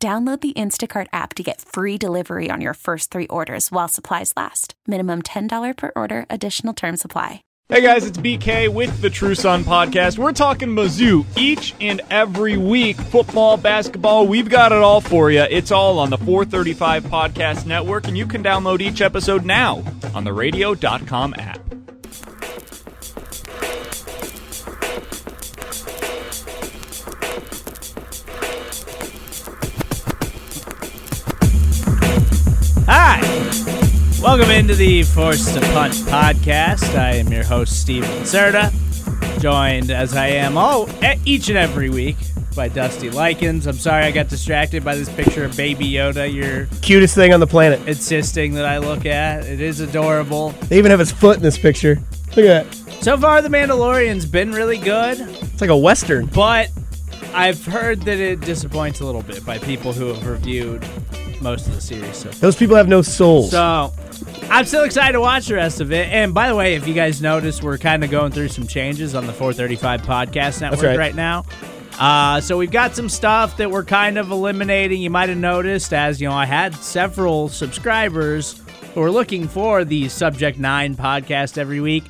[0.00, 4.32] Download the Instacart app to get free delivery on your first three orders while supplies
[4.36, 4.74] last.
[4.86, 7.42] Minimum $10 per order, additional term supply.
[7.68, 10.16] Hey guys, it's BK with the True Sun Podcast.
[10.16, 12.96] We're talking Mizzou each and every week.
[12.96, 15.42] Football, basketball, we've got it all for you.
[15.42, 19.82] It's all on the 435 Podcast Network, and you can download each episode now
[20.14, 21.60] on the radio.com app.
[34.20, 36.96] Welcome into the Force to Punt podcast.
[36.98, 38.72] I am your host, Steven Serta,
[39.40, 40.88] joined as I am all
[41.24, 42.16] each and every week
[42.56, 43.68] by Dusty Likens.
[43.68, 47.38] I'm sorry I got distracted by this picture of Baby Yoda you're Cutest thing on
[47.38, 47.86] the planet.
[47.86, 49.44] insisting that I look at.
[49.46, 50.50] It is adorable.
[50.68, 52.00] They even have his foot in this picture.
[52.36, 53.02] Look at that.
[53.04, 56.26] So far, The Mandalorian's been really good, It's like a western.
[56.26, 56.70] but
[57.32, 60.84] I've heard that it disappoints a little bit by people who have reviewed
[61.40, 62.30] most of the series so.
[62.30, 63.50] Those people have no souls.
[63.50, 63.92] So
[64.50, 66.08] I'm still excited to watch the rest of it.
[66.08, 69.14] And by the way, if you guys notice, we're kind of going through some changes
[69.14, 70.98] on the 435 podcast network right.
[70.98, 71.14] right.
[71.14, 71.44] now.
[71.98, 75.02] Uh, so we've got some stuff that we're kind of eliminating.
[75.02, 78.60] You might have noticed, as you know, I had several subscribers
[78.94, 82.04] who are looking for the Subject Nine podcast every week.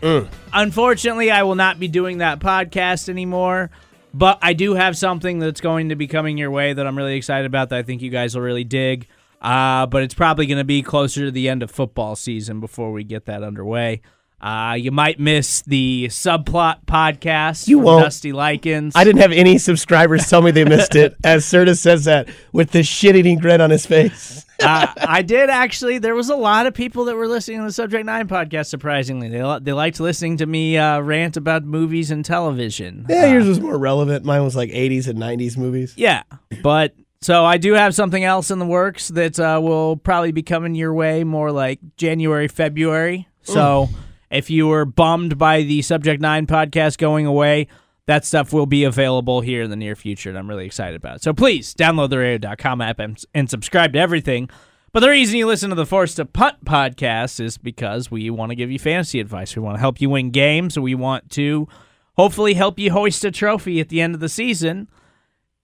[0.52, 3.70] Unfortunately, I will not be doing that podcast anymore.
[4.14, 7.16] But I do have something that's going to be coming your way that I'm really
[7.16, 9.06] excited about that I think you guys will really dig.
[9.40, 12.92] Uh, but it's probably going to be closer to the end of football season before
[12.92, 14.00] we get that underway.
[14.40, 17.66] Uh, you might miss the subplot podcast.
[17.66, 18.04] You won't.
[18.04, 18.94] Dusty Likens.
[18.94, 22.70] I didn't have any subscribers tell me they missed it, as Serta says that with
[22.70, 24.44] the shit eating grin on his face.
[24.62, 25.98] uh, I did actually.
[25.98, 28.66] There was a lot of people that were listening to the Subject Nine podcast.
[28.66, 33.06] Surprisingly, they they liked listening to me uh, rant about movies and television.
[33.08, 34.24] Yeah, Uh, yours was more relevant.
[34.24, 35.94] Mine was like 80s and 90s movies.
[35.96, 36.22] Yeah,
[36.62, 40.42] but so I do have something else in the works that uh, will probably be
[40.42, 43.28] coming your way more like January, February.
[43.42, 43.88] So
[44.30, 47.68] if you were bummed by the Subject Nine podcast going away,
[48.06, 51.16] that stuff will be available here in the near future, and I'm really excited about
[51.16, 51.22] it.
[51.22, 54.48] So please download the radio.com app and, and subscribe to everything.
[54.92, 58.50] But the reason you listen to the Force to Punt podcast is because we want
[58.50, 59.54] to give you fantasy advice.
[59.54, 60.78] We want to help you win games.
[60.78, 61.68] We want to
[62.16, 64.88] hopefully help you hoist a trophy at the end of the season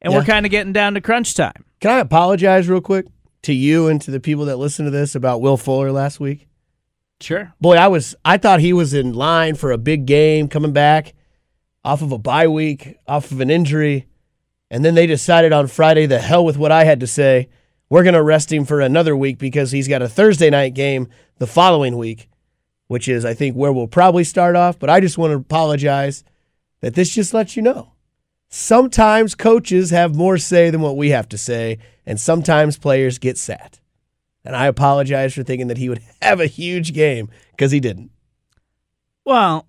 [0.05, 1.65] and we're kind of getting down to crunch time.
[1.81, 3.07] Can I apologize real quick
[3.43, 6.47] to you and to the people that listen to this about Will Fuller last week?
[7.21, 7.53] Sure.
[7.61, 11.15] Boy, I was I thought he was in line for a big game coming back
[11.85, 14.07] off of a bye week, off of an injury.
[14.71, 17.49] And then they decided on Friday, the hell with what I had to say.
[17.91, 21.09] We're going to rest him for another week because he's got a Thursday night game
[21.39, 22.29] the following week,
[22.89, 24.79] which is, I think, where we'll probably start off.
[24.79, 26.25] But I just want to apologize
[26.81, 27.93] that this just lets you know.
[28.57, 33.37] Sometimes coaches have more say than what we have to say, and sometimes players get
[33.37, 33.81] sat.
[34.45, 38.13] And I apologize for thinking that he would have a huge game because he didn't.
[39.25, 39.67] Well,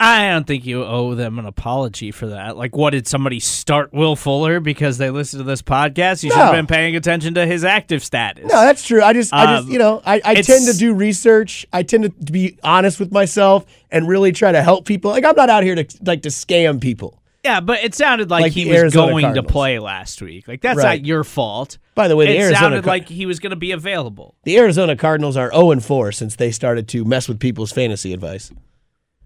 [0.00, 2.56] I don't think you owe them an apology for that.
[2.56, 6.24] Like, what did somebody start Will Fuller because they listened to this podcast?
[6.24, 8.42] You should have been paying attention to his active status.
[8.50, 9.00] No, that's true.
[9.00, 11.68] I just, I just, Um, you know, I, I tend to do research.
[11.72, 15.12] I tend to be honest with myself and really try to help people.
[15.12, 17.21] Like I'm not out here to like to scam people.
[17.44, 19.46] Yeah, but it sounded like, Like he was Arizona going Cardinals.
[19.46, 20.46] to play last week.
[20.48, 21.00] Like, that's Right.
[21.00, 21.78] not your fault.
[21.94, 24.36] By the way, the it Arizona sounded Car- like he was going to be available.
[24.44, 28.12] the Arizona Cardinals are 0 and 4 since they started to mess with people's fantasy
[28.12, 28.52] advice.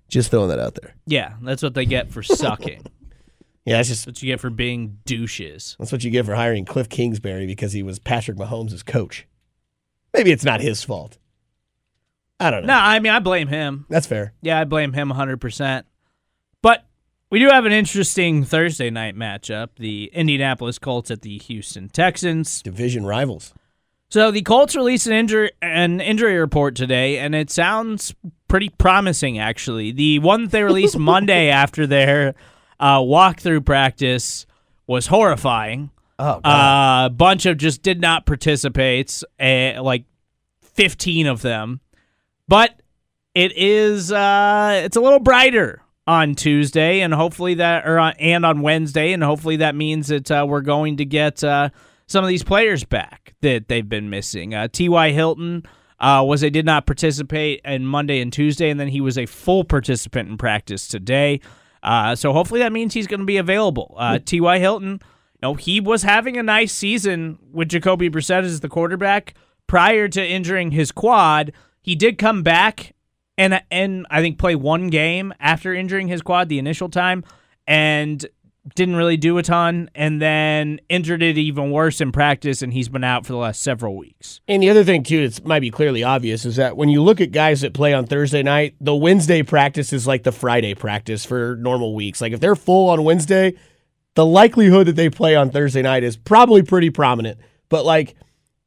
[0.08, 0.94] Just throwing that out there.
[1.06, 2.82] Yeah, that's what they get for sucking.
[3.64, 5.74] Yeah, that's just That's what you get for being douches.
[5.78, 9.26] that's what you get for hiring Cliff Kingsbury because he was Patrick Mahomes' coach.
[10.14, 11.18] Maybe it's not his fault.
[12.38, 12.74] I don't know.
[12.74, 13.86] No, I mean, I blame him.
[13.88, 14.34] That's fair.
[14.42, 15.82] Yeah, I blame him 100%.
[17.28, 22.62] We do have an interesting Thursday night matchup the Indianapolis Colts at the Houston Texans.
[22.62, 23.52] Division rivals.
[24.08, 28.14] So the Colts released an injury an injury report today, and it sounds
[28.46, 29.40] pretty promising.
[29.40, 32.36] Actually, the one that they released Monday after their
[32.78, 34.46] uh, walkthrough practice
[34.86, 35.90] was horrifying.
[36.20, 40.04] Oh, A bunch of just did not participate, uh, like
[40.60, 41.80] fifteen of them.
[42.46, 42.80] But
[43.34, 48.46] it is uh, it's a little brighter on Tuesday, and hopefully that or on, and
[48.46, 51.70] on Wednesday, and hopefully that means that uh, we're going to get uh,
[52.06, 53.34] some of these players back.
[53.40, 54.54] that they've been missing.
[54.54, 55.10] Uh, T.Y.
[55.10, 55.64] Hilton
[55.98, 59.26] uh, was a did not participate in Monday and Tuesday, and then he was a
[59.26, 61.40] full participant in practice today.
[61.82, 63.94] Uh, so hopefully that means he's going to be available.
[63.96, 64.58] Uh, T.Y.
[64.58, 69.34] Hilton, you know, he was having a nice season with Jacoby Brissett as the quarterback
[69.66, 71.52] prior to injuring his quad.
[71.82, 72.94] He did come back
[73.38, 77.24] and and I think play one game after injuring his quad the initial time,
[77.66, 78.24] and
[78.74, 82.88] didn't really do a ton, and then injured it even worse in practice, and he's
[82.88, 84.40] been out for the last several weeks.
[84.48, 87.20] And the other thing too, that might be clearly obvious, is that when you look
[87.20, 91.24] at guys that play on Thursday night, the Wednesday practice is like the Friday practice
[91.24, 92.20] for normal weeks.
[92.20, 93.54] Like if they're full on Wednesday,
[94.14, 97.38] the likelihood that they play on Thursday night is probably pretty prominent.
[97.68, 98.16] But like,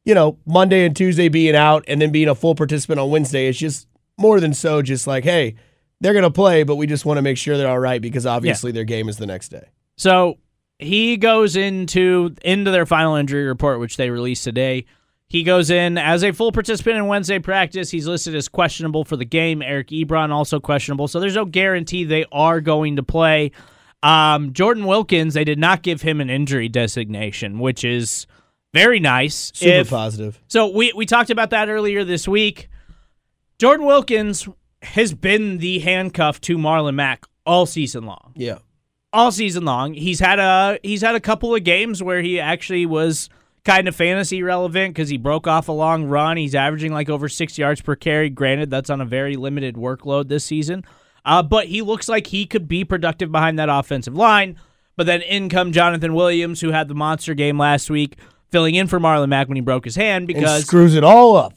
[0.05, 3.47] you know, Monday and Tuesday being out and then being a full participant on Wednesday
[3.47, 3.88] is just
[4.19, 5.55] more than so just like, hey,
[6.01, 8.25] they're going to play, but we just want to make sure they're all right because
[8.25, 8.75] obviously yeah.
[8.75, 9.69] their game is the next day.
[9.97, 10.37] So
[10.77, 14.85] he goes into into their final injury report, which they released today.
[15.27, 17.91] He goes in as a full participant in Wednesday practice.
[17.91, 19.61] He's listed as questionable for the game.
[19.61, 21.07] Eric Ebron also questionable.
[21.07, 23.51] So there's no guarantee they are going to play.
[24.01, 28.25] Um, Jordan Wilkins, they did not give him an injury designation, which is
[28.73, 29.51] very nice.
[29.53, 30.39] Super if, positive.
[30.47, 32.69] So we we talked about that earlier this week.
[33.59, 34.47] Jordan Wilkins
[34.81, 38.31] has been the handcuff to Marlon Mack all season long.
[38.35, 38.59] Yeah
[39.11, 39.93] all season long.
[39.93, 43.29] He's had a he's had a couple of games where he actually was
[43.65, 46.37] kind of fantasy relevant because he broke off a long run.
[46.37, 48.29] He's averaging like over six yards per carry.
[48.29, 50.85] Granted, that's on a very limited workload this season.
[51.25, 54.57] Uh, but he looks like he could be productive behind that offensive line.
[54.95, 58.17] But then in come Jonathan Williams, who had the monster game last week,
[58.49, 61.35] filling in for Marlon Mack when he broke his hand because and screws it all
[61.35, 61.53] up.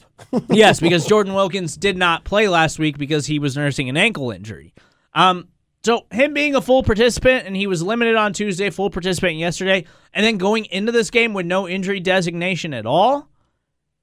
[0.48, 4.30] Yes, because Jordan Wilkins did not play last week because he was nursing an ankle
[4.30, 4.74] injury.
[5.14, 5.48] Um,
[5.84, 9.84] so him being a full participant and he was limited on Tuesday, full participant yesterday,
[10.14, 13.28] and then going into this game with no injury designation at all.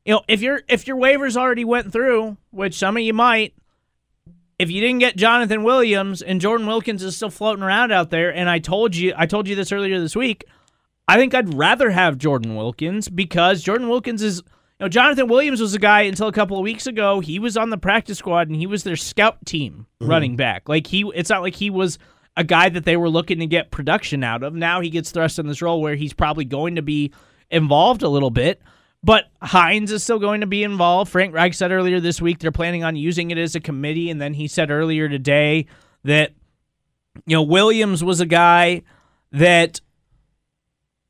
[0.06, 3.54] You know, if your if your waivers already went through, which some of you might,
[4.58, 8.34] if you didn't get Jonathan Williams and Jordan Wilkins is still floating around out there,
[8.34, 10.46] and I told you I told you this earlier this week,
[11.08, 14.42] I think I'd rather have Jordan Wilkins because Jordan Wilkins is
[14.80, 17.20] know, Jonathan Williams was a guy until a couple of weeks ago.
[17.20, 20.10] He was on the practice squad and he was their scout team mm-hmm.
[20.10, 20.70] running back.
[20.70, 22.00] Like he, it's not like he was
[22.38, 24.54] a guy that they were looking to get production out of.
[24.54, 27.14] Now he gets thrust in this role where he's probably going to be
[27.50, 28.62] involved a little bit.
[29.04, 31.12] But Hines is still going to be involved.
[31.12, 34.22] Frank Reich said earlier this week they're planning on using it as a committee, and
[34.22, 35.68] then he said earlier today
[36.04, 36.34] that
[37.26, 38.84] you know Williams was a guy
[39.32, 39.80] that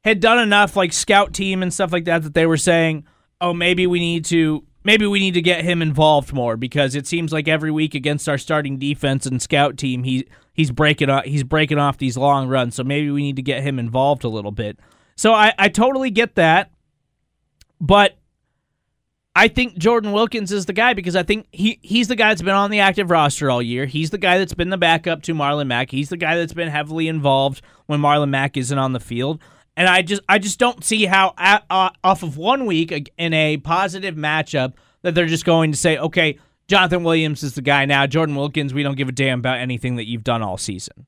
[0.03, 3.05] had done enough like scout team and stuff like that that they were saying
[3.41, 7.05] oh, maybe we need to maybe we need to get him involved more because it
[7.05, 11.25] seems like every week against our starting defense and scout team, he he's breaking off
[11.25, 12.75] he's breaking off these long runs.
[12.75, 14.79] So maybe we need to get him involved a little bit.
[15.15, 16.71] So I, I totally get that,
[17.81, 18.17] but
[19.35, 22.41] I think Jordan Wilkins is the guy because I think he he's the guy that's
[22.41, 23.85] been on the active roster all year.
[23.85, 25.91] He's the guy that's been the backup to Marlon Mack.
[25.91, 29.39] He's the guy that's been heavily involved when Marlon Mack isn't on the field
[29.79, 33.55] and I just I just don't see how uh, off of one week in a
[33.57, 34.73] positive matchup
[35.03, 36.37] that they're just going to say, okay,
[36.67, 38.05] Jonathan Williams is the guy now.
[38.05, 41.05] Jordan Wilkins, we don't give a damn about anything that you've done all season.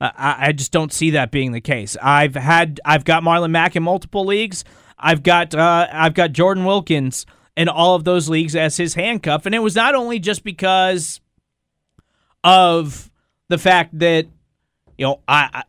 [0.00, 1.96] I, I just don't see that being the case.
[2.00, 4.62] I've had I've got Marlon Mack in multiple leagues.
[4.96, 7.26] I've got uh, I've got Jordan Wilkins
[7.56, 11.20] in all of those leagues as his handcuff, and it was not only just because
[12.44, 13.10] of
[13.48, 14.26] the fact that
[14.96, 15.64] you know I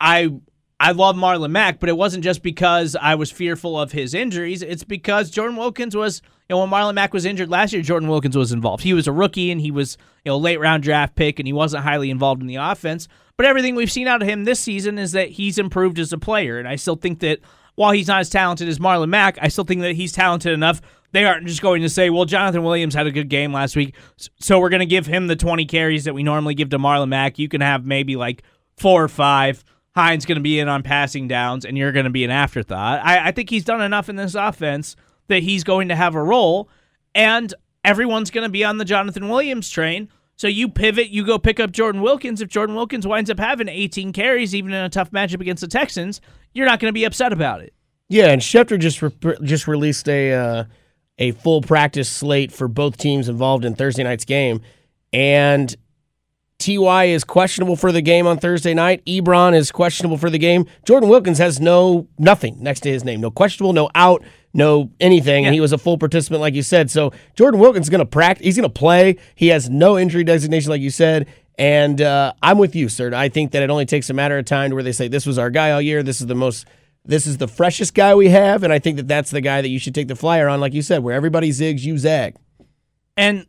[0.00, 0.32] I
[0.78, 4.62] I love Marlon Mack, but it wasn't just because I was fearful of his injuries.
[4.62, 8.10] It's because Jordan Wilkins was, you know, when Marlon Mack was injured last year, Jordan
[8.10, 8.82] Wilkins was involved.
[8.82, 11.52] He was a rookie and he was, you know, late round draft pick and he
[11.52, 13.08] wasn't highly involved in the offense.
[13.38, 16.18] But everything we've seen out of him this season is that he's improved as a
[16.18, 16.58] player.
[16.58, 17.40] And I still think that
[17.74, 20.82] while he's not as talented as Marlon Mack, I still think that he's talented enough.
[21.12, 23.94] They aren't just going to say, well, Jonathan Williams had a good game last week,
[24.38, 27.08] so we're going to give him the 20 carries that we normally give to Marlon
[27.08, 27.38] Mack.
[27.38, 28.42] You can have maybe like
[28.76, 29.64] four or five
[29.96, 33.00] Hines going to be in on passing downs and you're going to be an afterthought.
[33.02, 34.94] I, I think he's done enough in this offense
[35.28, 36.68] that he's going to have a role,
[37.14, 37.52] and
[37.84, 40.08] everyone's going to be on the Jonathan Williams train.
[40.36, 42.42] So you pivot, you go pick up Jordan Wilkins.
[42.42, 45.68] If Jordan Wilkins winds up having 18 carries, even in a tough matchup against the
[45.68, 46.20] Texans,
[46.52, 47.72] you're not going to be upset about it.
[48.08, 50.64] Yeah, and Schefter just re- just released a uh,
[51.18, 54.60] a full practice slate for both teams involved in Thursday night's game,
[55.12, 55.74] and
[56.58, 59.04] Ty is questionable for the game on Thursday night.
[59.04, 60.66] Ebron is questionable for the game.
[60.84, 63.20] Jordan Wilkins has no nothing next to his name.
[63.20, 65.44] No questionable, no out, no anything.
[65.44, 65.48] Yeah.
[65.48, 66.90] And he was a full participant, like you said.
[66.90, 68.44] So Jordan Wilkins is going to practice.
[68.44, 69.18] He's going to play.
[69.34, 71.28] He has no injury designation, like you said.
[71.58, 73.14] And uh, I'm with you, sir.
[73.14, 75.26] I think that it only takes a matter of time to where they say this
[75.26, 76.02] was our guy all year.
[76.02, 76.66] This is the most
[77.04, 79.68] This is the freshest guy we have, and I think that that's the guy that
[79.68, 82.34] you should take the flyer on, like you said, where everybody zigs, you zag.
[83.16, 83.46] And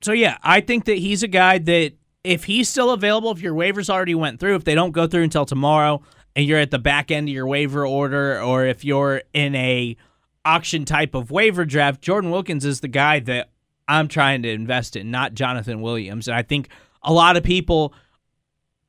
[0.00, 1.92] so, yeah, I think that he's a guy that
[2.24, 5.24] if he's still available, if your waivers already went through, if they don't go through
[5.24, 6.02] until tomorrow
[6.36, 9.96] and you're at the back end of your waiver order, or if you're in a
[10.44, 13.50] auction type of waiver draft, Jordan Wilkins is the guy that
[13.88, 16.28] I'm trying to invest in, not Jonathan Williams.
[16.28, 16.68] And I think
[17.02, 17.92] a lot of people,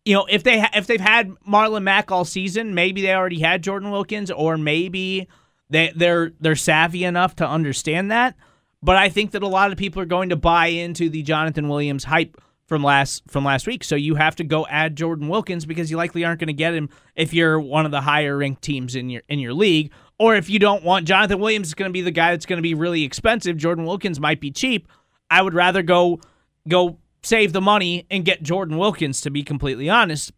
[0.05, 3.39] you know, if they ha- if they've had Marlon Mack all season, maybe they already
[3.39, 5.27] had Jordan Wilkins, or maybe
[5.69, 8.35] they they're they're savvy enough to understand that.
[8.81, 11.69] But I think that a lot of people are going to buy into the Jonathan
[11.69, 12.39] Williams hype
[12.73, 13.83] from last from last week.
[13.83, 16.73] So you have to go add Jordan Wilkins because you likely aren't going to get
[16.73, 19.91] him if you're one of the higher ranked teams in your in your league.
[20.17, 22.57] Or if you don't want Jonathan Williams is going to be the guy that's going
[22.57, 24.87] to be really expensive, Jordan Wilkins might be cheap.
[25.29, 26.19] I would rather go
[26.67, 30.31] go save the money and get Jordan Wilkins to be completely honest.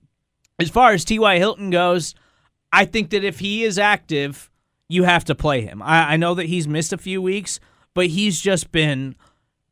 [0.59, 1.37] As far as T.Y.
[1.37, 2.15] Hilton goes,
[2.73, 4.51] I think that if he is active,
[4.89, 5.81] you have to play him.
[5.81, 7.61] I, I know that he's missed a few weeks,
[7.93, 9.15] but he's just been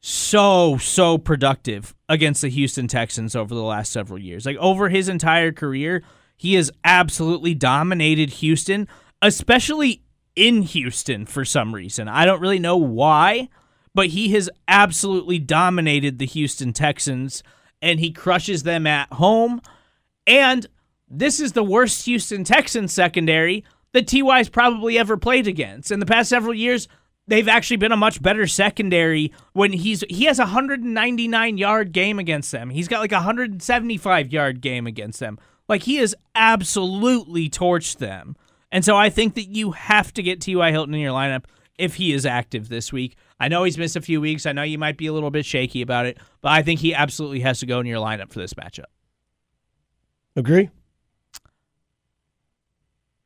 [0.06, 4.46] so so productive against the Houston Texans over the last several years.
[4.46, 6.04] Like over his entire career,
[6.38, 8.88] he has absolutely dominated Houston,
[9.22, 10.04] especially
[10.36, 12.08] in Houston for some reason.
[12.08, 13.50] I don't really know why,
[13.96, 17.42] but he has absolutely dominated the Houston Texans
[17.82, 19.60] and he crushes them at home.
[20.28, 20.68] And
[21.10, 25.92] this is the worst Houston Texans secondary that TY's probably ever played against.
[25.92, 26.88] In the past several years,
[27.28, 32.20] they've actually been a much better secondary when he's he has a 199 yard game
[32.20, 32.70] against them.
[32.70, 35.40] He's got like a 175 yard game against them.
[35.68, 38.36] Like he has absolutely torched them.
[38.72, 40.72] And so I think that you have to get T.Y.
[40.72, 41.46] Hilton in your lineup
[41.78, 43.16] if he is active this week.
[43.40, 44.46] I know he's missed a few weeks.
[44.46, 46.94] I know you might be a little bit shaky about it, but I think he
[46.94, 48.86] absolutely has to go in your lineup for this matchup.
[50.36, 50.70] Agree.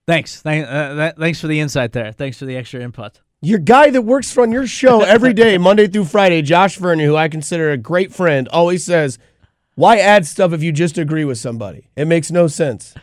[0.06, 0.42] Thanks.
[0.42, 2.12] Thank, uh, that, thanks for the insight there.
[2.12, 3.22] Thanks for the extra input.
[3.42, 7.16] Your guy that works on your show every day, Monday through Friday, Josh Vernon, who
[7.16, 9.20] I consider a great friend, always says,
[9.76, 11.90] Why add stuff if you just agree with somebody?
[11.96, 12.96] It makes no sense.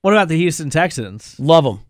[0.00, 1.38] What about the Houston Texans?
[1.38, 1.80] Love them.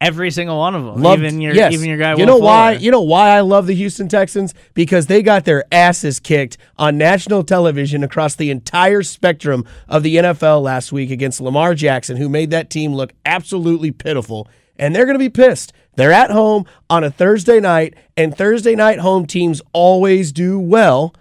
[0.00, 1.02] Every single one of them.
[1.02, 1.72] Loved, even your yes.
[1.72, 2.12] even your guy.
[2.12, 2.72] You Will know why?
[2.72, 6.96] You know why I love the Houston Texans because they got their asses kicked on
[6.96, 12.28] national television across the entire spectrum of the NFL last week against Lamar Jackson, who
[12.28, 14.46] made that team look absolutely pitiful.
[14.78, 15.72] And they're going to be pissed.
[15.98, 21.12] They're at home on a Thursday night, and Thursday night home teams always do well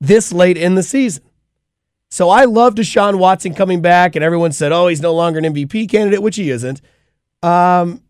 [0.00, 1.22] this late in the season.
[2.10, 5.44] So I love Deshaun Watson coming back, and everyone said, "Oh, he's no longer an
[5.44, 6.80] MVP candidate," which he isn't.
[7.44, 8.02] Um,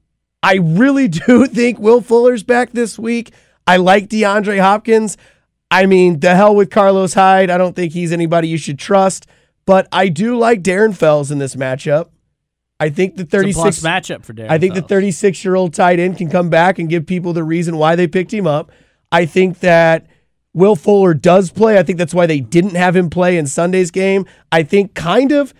[0.42, 3.34] I really do think Will Fuller's back this week.
[3.66, 5.18] I like DeAndre Hopkins.
[5.70, 7.50] I mean, the hell with Carlos Hyde.
[7.50, 9.26] I don't think he's anybody you should trust,
[9.66, 12.08] but I do like Darren Fells in this matchup.
[12.80, 14.50] I think the 36 matchup for Darren.
[14.50, 14.84] I think Fells.
[14.84, 17.96] the 36 year old tight end can come back and give people the reason why
[17.96, 18.70] they picked him up.
[19.10, 20.06] I think that
[20.54, 21.78] Will Fuller does play.
[21.78, 24.26] I think that's why they didn't have him play in Sunday's game.
[24.52, 25.52] I think kind of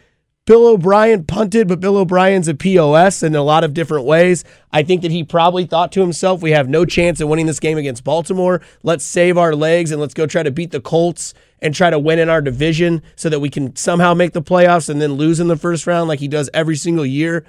[0.48, 4.44] Bill O'Brien punted, but Bill O'Brien's a POS in a lot of different ways.
[4.72, 7.60] I think that he probably thought to himself, we have no chance of winning this
[7.60, 8.62] game against Baltimore.
[8.82, 11.98] Let's save our legs and let's go try to beat the Colts and try to
[11.98, 15.38] win in our division so that we can somehow make the playoffs and then lose
[15.38, 17.44] in the first round like he does every single year.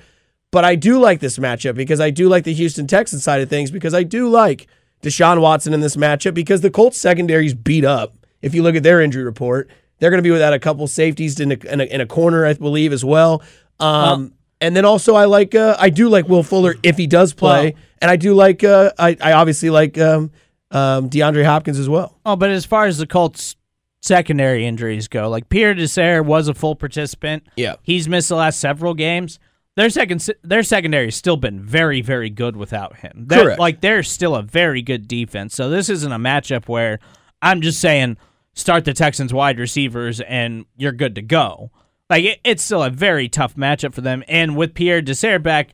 [0.51, 3.49] But I do like this matchup because I do like the Houston Texans side of
[3.49, 4.67] things because I do like
[5.01, 8.17] Deshaun Watson in this matchup because the Colts secondary's beat up.
[8.41, 11.39] If you look at their injury report, they're going to be without a couple safeties
[11.39, 13.41] in a, in a, in a corner, I believe, as well.
[13.79, 17.33] Um, and then also, I like uh, I do like Will Fuller if he does
[17.33, 20.31] play, and I do like uh, I, I obviously like um,
[20.71, 22.17] um, DeAndre Hopkins as well.
[22.25, 23.55] Oh, but as far as the Colts
[24.01, 27.43] secondary injuries go, like Pierre Desir was a full participant.
[27.55, 27.75] Yeah.
[27.83, 29.39] He's missed the last several games.
[29.75, 33.25] Their second their secondary has still been very very good without him.
[33.27, 33.59] They're- Correct.
[33.59, 35.55] Like they're still a very good defense.
[35.55, 36.99] So this isn't a matchup where
[37.41, 38.17] I'm just saying
[38.59, 41.71] start the Texans wide receivers and you're good to go.
[42.09, 44.23] Like it, it's still a very tough matchup for them.
[44.27, 45.73] And with Pierre Desir back,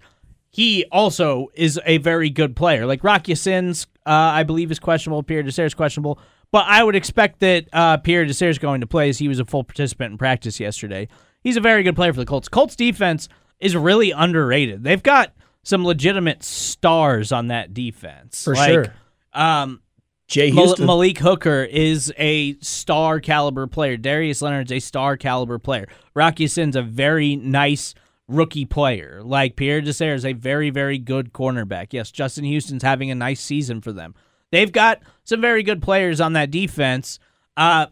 [0.50, 2.86] he also is a very good player.
[2.86, 5.24] Like Rock Ya-Sins, uh, I believe is questionable.
[5.24, 6.20] Pierre Desir is questionable.
[6.52, 9.40] But I would expect that uh, Pierre Desir is going to play as he was
[9.40, 11.08] a full participant in practice yesterday.
[11.44, 12.48] He's a very good player for the Colts.
[12.48, 13.28] Colts defense
[13.60, 14.84] is really underrated.
[14.84, 18.44] They've got some legitimate stars on that defense.
[18.44, 18.94] For Like, sure.
[19.34, 19.82] Um,
[20.28, 23.96] Jay Mal- Malik Hooker is a star caliber player.
[23.96, 25.88] Darius Leonard's a star caliber player.
[26.16, 27.94] Rock Ya-Sin's a very nice
[28.28, 29.22] rookie player.
[29.24, 31.88] Like Pierre Desir is a very, very good cornerback.
[31.92, 34.16] Yes, Justin Houston's having a nice season for them.
[34.52, 37.20] They've got some very good players on that defense.
[37.56, 37.88] Uh,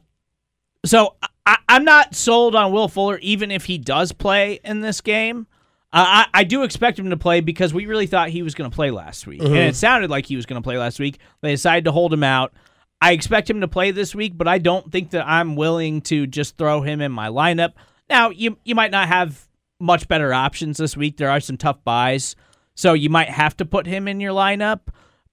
[0.85, 5.01] so I, I'm not sold on Will Fuller, even if he does play in this
[5.01, 5.45] game.
[5.93, 8.69] Uh, I, I do expect him to play because we really thought he was going
[8.69, 9.41] to play last week.
[9.43, 11.19] And it sounded like he was going to play last week.
[11.41, 12.51] They decided to hold him out.
[12.99, 16.25] I expect him to play this week, but I don't think that I'm willing to
[16.25, 17.73] just throw him in my lineup.
[18.09, 19.47] Now, you you might not have
[19.79, 21.17] much better options this week.
[21.17, 22.35] There are some tough buys,
[22.75, 24.87] so you might have to put him in your lineup.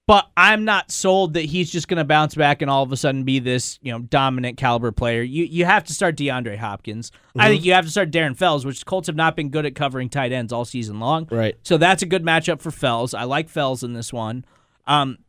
[0.07, 2.97] But I'm not sold that he's just going to bounce back and all of a
[2.97, 5.21] sudden be this you know dominant caliber player.
[5.21, 7.11] You you have to start DeAndre Hopkins.
[7.35, 9.75] I think you have to start Darren Fells, which Colts have not been good at
[9.75, 11.27] covering tight ends all season long.
[11.31, 11.55] Right.
[11.63, 13.13] So that's a good matchup for Fells.
[13.13, 14.43] I like Fells in this one.
[14.85, 15.19] Um,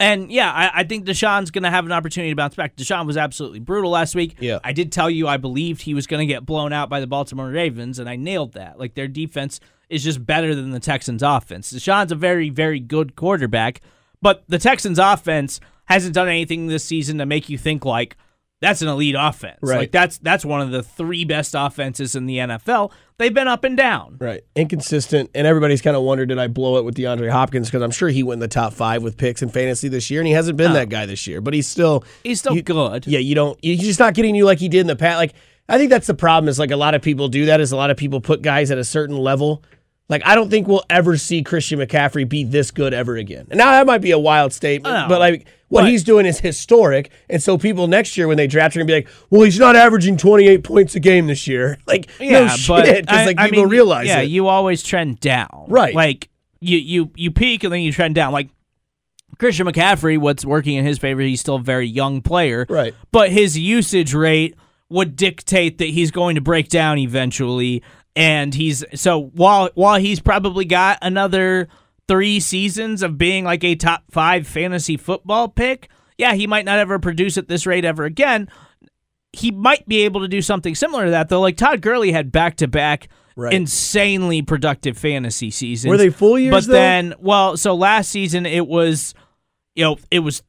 [0.00, 2.76] and yeah, I, I think Deshaun's going to have an opportunity to bounce back.
[2.76, 4.36] Deshaun was absolutely brutal last week.
[4.38, 4.60] Yeah.
[4.62, 7.08] I did tell you I believed he was going to get blown out by the
[7.08, 8.78] Baltimore Ravens, and I nailed that.
[8.78, 11.72] Like their defense is just better than the Texans' offense.
[11.72, 13.80] Deshaun's a very, very good quarterback,
[14.20, 18.16] but the Texans' offense hasn't done anything this season to make you think like
[18.60, 19.58] that's an elite offense.
[19.62, 19.78] Right.
[19.78, 22.92] Like that's that's one of the three best offenses in the NFL.
[23.16, 24.16] They've been up and down.
[24.20, 24.42] Right.
[24.54, 25.30] Inconsistent.
[25.34, 27.68] And everybody's kind of wondered did I blow it with DeAndre Hopkins?
[27.68, 30.20] Because I'm sure he went in the top five with picks in fantasy this year,
[30.20, 31.40] and he hasn't been that guy this year.
[31.40, 32.04] But he's still.
[32.22, 33.06] He's still you- good.
[33.06, 33.58] Yeah, you don't.
[33.62, 35.18] He's just not getting you like he did in the past.
[35.18, 35.34] Like,
[35.68, 37.76] I think that's the problem is like a lot of people do that, is a
[37.76, 39.62] lot of people put guys at a certain level.
[40.08, 43.46] Like, I don't think we'll ever see Christian McCaffrey be this good ever again.
[43.50, 46.40] And now that might be a wild statement, Oh, but like what he's doing is
[46.40, 47.10] historic.
[47.28, 49.76] And so people next year when they draft are gonna be like, well, he's not
[49.76, 51.78] averaging 28 points a game this year.
[51.86, 54.30] Like, no shit, because like I people mean, realize yeah, it.
[54.30, 55.94] you always trend down, Right.
[55.94, 58.32] Like you you you peak and then you trend down.
[58.32, 58.48] Like
[59.38, 61.20] Christian McCaffrey, what's working in his favor?
[61.20, 62.94] He's still a very young player, Right.
[63.12, 64.56] But his usage rate
[64.90, 67.82] would dictate that he's going to break down eventually.
[68.16, 71.68] And he's so while while he's probably got another
[72.08, 75.88] three seasons of being like a top five fantasy football pick.
[76.16, 78.48] Yeah, he might not ever produce at this rate ever again
[79.34, 81.40] he might be able to do something similar to that though.
[81.42, 83.52] Like Todd Gurley had back to back Right.
[83.52, 85.90] insanely productive fantasy seasons.
[85.90, 86.72] Were they full years, But though?
[86.72, 89.14] then, well, so last season it was,
[89.76, 90.42] you know, it was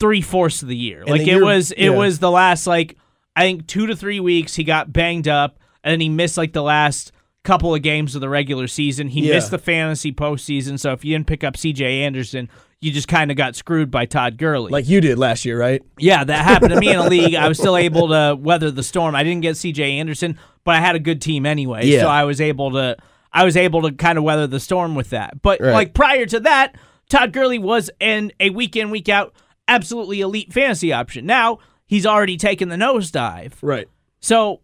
[0.00, 1.04] three fourths of the year.
[1.04, 1.90] like the it year- was, it yeah.
[1.90, 2.96] was the last like
[3.36, 4.54] I think two to three weeks.
[4.54, 7.12] He got banged up, and then he missed like the last
[7.44, 9.08] couple of games of the regular season.
[9.08, 9.34] He Yeah.
[9.34, 10.78] missed the fantasy postseason.
[10.78, 12.02] So if you didn't pick up C.J.
[12.02, 12.48] Anderson.
[12.80, 14.72] You just kind of got screwed by Todd Gurley.
[14.72, 15.80] like you did last year, right?
[16.00, 17.36] Yeah, that happened to me in a league.
[17.36, 19.14] I was still able to weather the storm.
[19.14, 21.86] I didn't get CJ Anderson, but I had a good team anyway.
[21.86, 22.00] Yeah.
[22.00, 22.96] So I was able to
[23.32, 25.40] I was able to kind of weather the storm with that.
[25.42, 25.70] But Right.
[25.72, 26.74] like prior to that,
[27.08, 29.32] Todd Gurley was in a week in, week out,
[29.68, 31.24] absolutely elite fantasy option.
[31.24, 33.52] Now he's already taken the nosedive.
[33.62, 33.86] Right.
[34.18, 34.60] So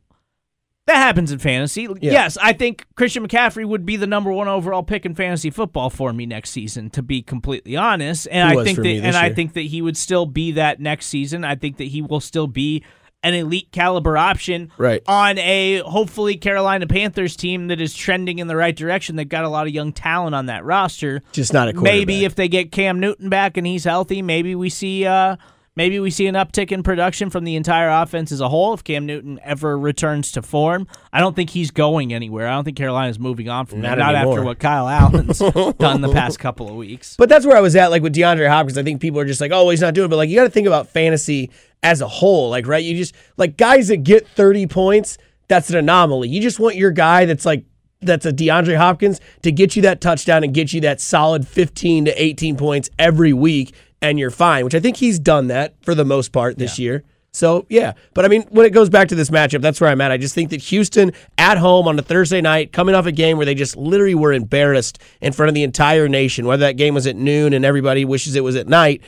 [0.88, 1.88] that happens in fantasy.
[2.01, 5.88] Yes, I think Christian McCaffrey would be the number one overall pick in fantasy football
[5.90, 8.27] for me next season, to be completely honest.
[8.31, 11.07] And He I think that, and I think that he would still be that next
[11.07, 11.44] season.
[11.44, 12.83] I think that he will still be
[13.24, 15.03] an elite caliber option Right.
[15.09, 19.16] on a hopefully Carolina Panthers team that is trending in the right direction.
[19.16, 21.22] They've got a lot of young talent on that roster.
[21.33, 24.70] Just not a Maybe if they get Cam Newton back and he's healthy, maybe we
[24.70, 25.35] see uh
[25.78, 28.82] maybe we see an uptick in production from the entire offense as a whole if
[28.82, 30.88] Cam Newton ever returns to form.
[31.12, 32.48] I don't think he's going anywhere.
[32.48, 33.80] I don't think Carolina's moving on from.
[33.80, 35.38] Not Not after what Kyle Allen's
[35.78, 37.14] done the past couple of weeks.
[37.16, 38.76] But that's where I was at, like with DeAndre Hopkins.
[38.76, 40.08] I think people are just like, oh, he's not doing it.
[40.08, 41.50] But like, you got to think about fantasy
[41.84, 42.50] as a whole.
[42.50, 42.82] Like, right?
[42.82, 46.28] You just, like, guys that get 30 points, that's an anomaly.
[46.28, 47.64] You just want your guy that's like,
[48.00, 52.06] that's a DeAndre Hopkins to get you that touchdown and get you that solid 15
[52.06, 55.94] to 18 points every week, and you're fine, which I think he's done that for
[55.94, 57.04] the most part this year.
[57.32, 57.92] So, yeah.
[58.14, 60.11] But I mean, when it goes back to this matchup, that's where I'm at.
[60.11, 63.37] I just think that Houston at home on a Thursday night, coming off a game
[63.37, 66.94] where they just literally were embarrassed in front of the entire nation, whether that game
[66.94, 69.02] was at noon and everybody wishes it was at night,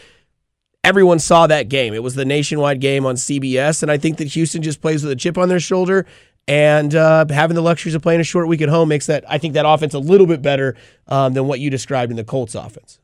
[0.84, 1.94] everyone saw that game.
[1.94, 5.12] It was the nationwide game on CBS, and I think that Houston just plays with
[5.12, 6.06] a chip on their shoulder.
[6.46, 9.38] And uh, having the luxuries of playing a short week at home makes that I
[9.38, 10.76] think that offense a little bit better
[11.06, 12.98] um, than what you described in the Colts offense.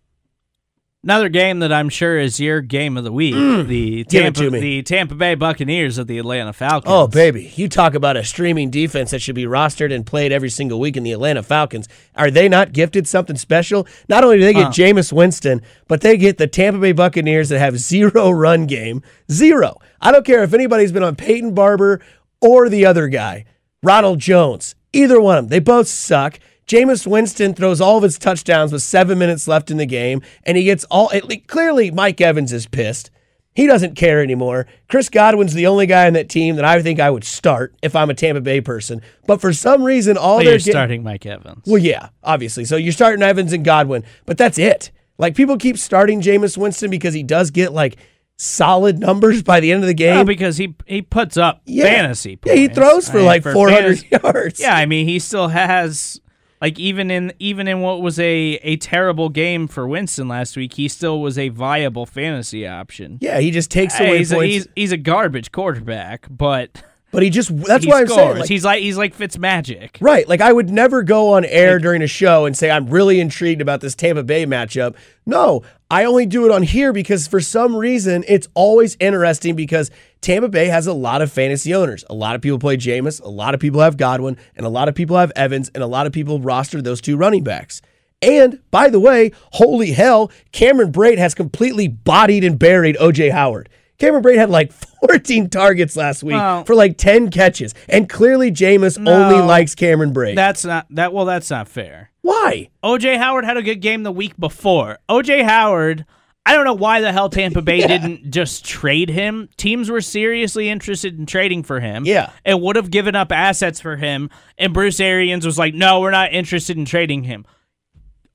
[1.06, 3.32] Another game that I'm sure is your game of the week.
[3.32, 4.00] the Mm.
[4.00, 6.92] It Tampa the Tampa Bay Buccaneers of the Atlanta Falcons.
[6.92, 7.52] Oh, baby.
[7.54, 10.96] You talk about a streaming defense that should be rostered and played every single week
[10.96, 11.86] in the Atlanta Falcons.
[12.16, 13.86] Are they not gifted something special?
[14.08, 17.60] Not only do they get Jameis Winston, but they get the Tampa Bay Buccaneers that
[17.60, 19.00] have zero run game.
[19.30, 19.78] Zero.
[20.00, 22.00] I don't care if anybody's been on Peyton Barber
[22.40, 23.44] or the other guy,
[23.80, 24.74] Ronald Jones.
[24.92, 25.50] Either one of them.
[25.50, 26.40] They both suck.
[26.66, 30.56] Jameis Winston throws all of his touchdowns with seven minutes left in the game, and
[30.56, 31.08] he gets all.
[31.10, 33.10] It, clearly, Mike Evans is pissed.
[33.54, 34.66] He doesn't care anymore.
[34.88, 37.96] Chris Godwin's the only guy on that team that I think I would start if
[37.96, 39.00] I'm a Tampa Bay person.
[39.26, 41.62] But for some reason, all But they're starting Mike Evans.
[41.66, 42.66] Well, yeah, obviously.
[42.66, 44.90] So you're starting Evans and Godwin, but that's it.
[45.16, 47.96] Like people keep starting Jameis Winston because he does get like
[48.36, 50.26] solid numbers by the end of the game.
[50.26, 51.84] Because he he puts up Yeah.
[51.84, 54.60] fantasy Yeah, he throws for I mean, like 400 fantasy- yards.
[54.60, 56.20] Yeah, I mean he still has
[56.60, 60.74] Like even in even in what was a a terrible game for Winston last week,
[60.74, 63.18] he still was a viable fantasy option.
[63.20, 64.54] Yeah, he just takes away he's, a, points.
[64.54, 66.82] he's he's a garbage quarterback, but
[67.16, 69.96] but he just that's he why I'm saying like, he's like he's like Fitzmagic.
[70.02, 70.28] Right.
[70.28, 73.62] Like I would never go on air during a show and say I'm really intrigued
[73.62, 74.96] about this Tampa Bay matchup.
[75.24, 79.90] No, I only do it on here because for some reason it's always interesting because
[80.20, 82.04] Tampa Bay has a lot of fantasy owners.
[82.10, 84.86] A lot of people play Jameis, a lot of people have Godwin, and a lot
[84.90, 87.80] of people have Evans, and a lot of people roster those two running backs.
[88.20, 93.70] And by the way, holy hell, Cameron Brate has completely bodied and buried OJ Howard.
[93.98, 94.72] Cameron Brate had like
[95.06, 97.74] 14 targets last week for like 10 catches.
[97.88, 100.34] And clearly Jameis only likes Cameron Brate.
[100.34, 101.12] That's not that.
[101.12, 102.10] Well, that's not fair.
[102.22, 102.70] Why?
[102.82, 104.98] OJ Howard had a good game the week before.
[105.08, 106.04] OJ Howard,
[106.44, 109.48] I don't know why the hell Tampa Bay didn't just trade him.
[109.56, 112.04] Teams were seriously interested in trading for him.
[112.04, 112.30] Yeah.
[112.44, 114.30] And would have given up assets for him.
[114.58, 117.46] And Bruce Arians was like, no, we're not interested in trading him.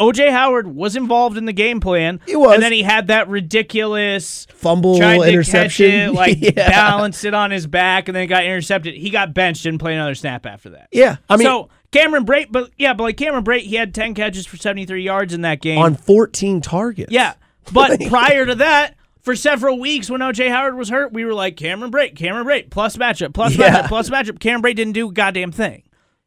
[0.02, 2.20] OJ Howard was involved in the game plan.
[2.26, 2.56] He was.
[2.56, 5.92] And then he had that ridiculous Fumble, interception.
[5.92, 6.70] it, like yeah.
[6.70, 8.96] balanced it on his back, and then got intercepted.
[8.96, 10.88] He got benched, didn't play another snap after that.
[10.92, 11.18] Yeah.
[11.30, 14.46] I mean, so Cameron Brate, but yeah, but like Cameron Brate, he had ten catches
[14.46, 15.78] for seventy three yards in that game.
[15.78, 17.12] on 14 targets.
[17.12, 17.34] yeah,
[17.72, 21.58] but prior to that, for several weeks when OJ Howard was hurt, we were like
[21.58, 23.84] Cameron Brate, Cameron Brate, plus matchup, plus Yeah.
[23.84, 24.40] matchup, plus matchup.
[24.40, 25.84] Cameron Brate didn't do a goddamn thing.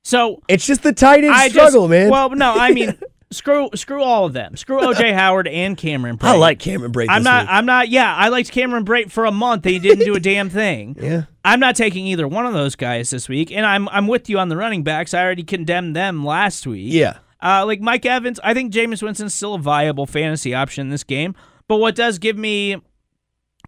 [0.06, 2.10] So It's just the tight end I struggle, just, man.
[2.10, 2.96] Well, no, I mean.
[3.35, 4.57] Screw, screw all of them.
[4.57, 6.16] Screw OJ Howard and Cameron.
[6.16, 6.29] Brate.
[6.29, 7.07] I like Cameron Brate.
[7.11, 7.42] I'm not.
[7.44, 7.51] week.
[7.53, 7.88] I'm not.
[7.88, 9.66] Yeah, I liked Cameron Brate for a month.
[9.66, 10.97] and He didn't do a damn thing.
[11.01, 11.25] Yeah.
[11.44, 14.38] I'm not taking either one of those guys this week, and I'm I'm with you
[14.38, 15.12] on the running backs.
[15.12, 16.92] I already condemned them last week.
[16.92, 17.18] Yeah.
[17.42, 21.05] Uh, like Mike Evans, I think Jameis Winston's still a viable fantasy option in this
[21.05, 21.35] game.
[21.68, 22.81] But what does give me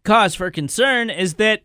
[0.05, 1.63] cause for concern is that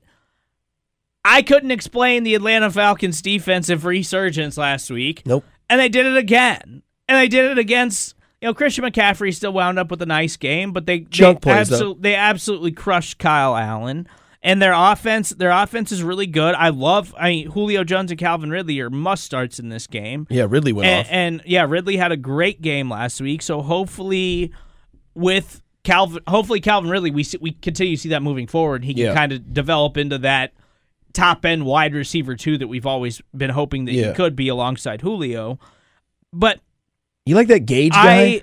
[1.24, 5.22] I couldn't explain the Atlanta Falcons defensive resurgence last week.
[5.26, 5.46] Nope.
[5.70, 6.81] And they did it again.
[7.12, 10.38] And they did it against you know Christian McCaffrey still wound up with a nice
[10.38, 14.08] game, but they Junk they, plays, they absolutely crushed Kyle Allen.
[14.42, 16.56] And their offense, their offense is really good.
[16.56, 17.14] I love.
[17.20, 20.26] I mean, Julio Jones and Calvin Ridley are must starts in this game.
[20.30, 21.12] Yeah, Ridley went And, off.
[21.12, 23.42] and yeah, Ridley had a great game last week.
[23.44, 24.52] So hopefully,
[25.14, 28.84] with Calvin, hopefully Calvin Ridley, we see, we continue to see that moving forward.
[28.86, 29.14] He can Yeah.
[29.14, 30.54] kind of develop into that
[31.14, 34.08] top end wide receiver too that we've always been hoping that Yeah.
[34.08, 35.60] he could be alongside Julio.
[36.34, 36.62] But
[37.26, 38.22] you like that Gage guy?
[38.24, 38.42] I,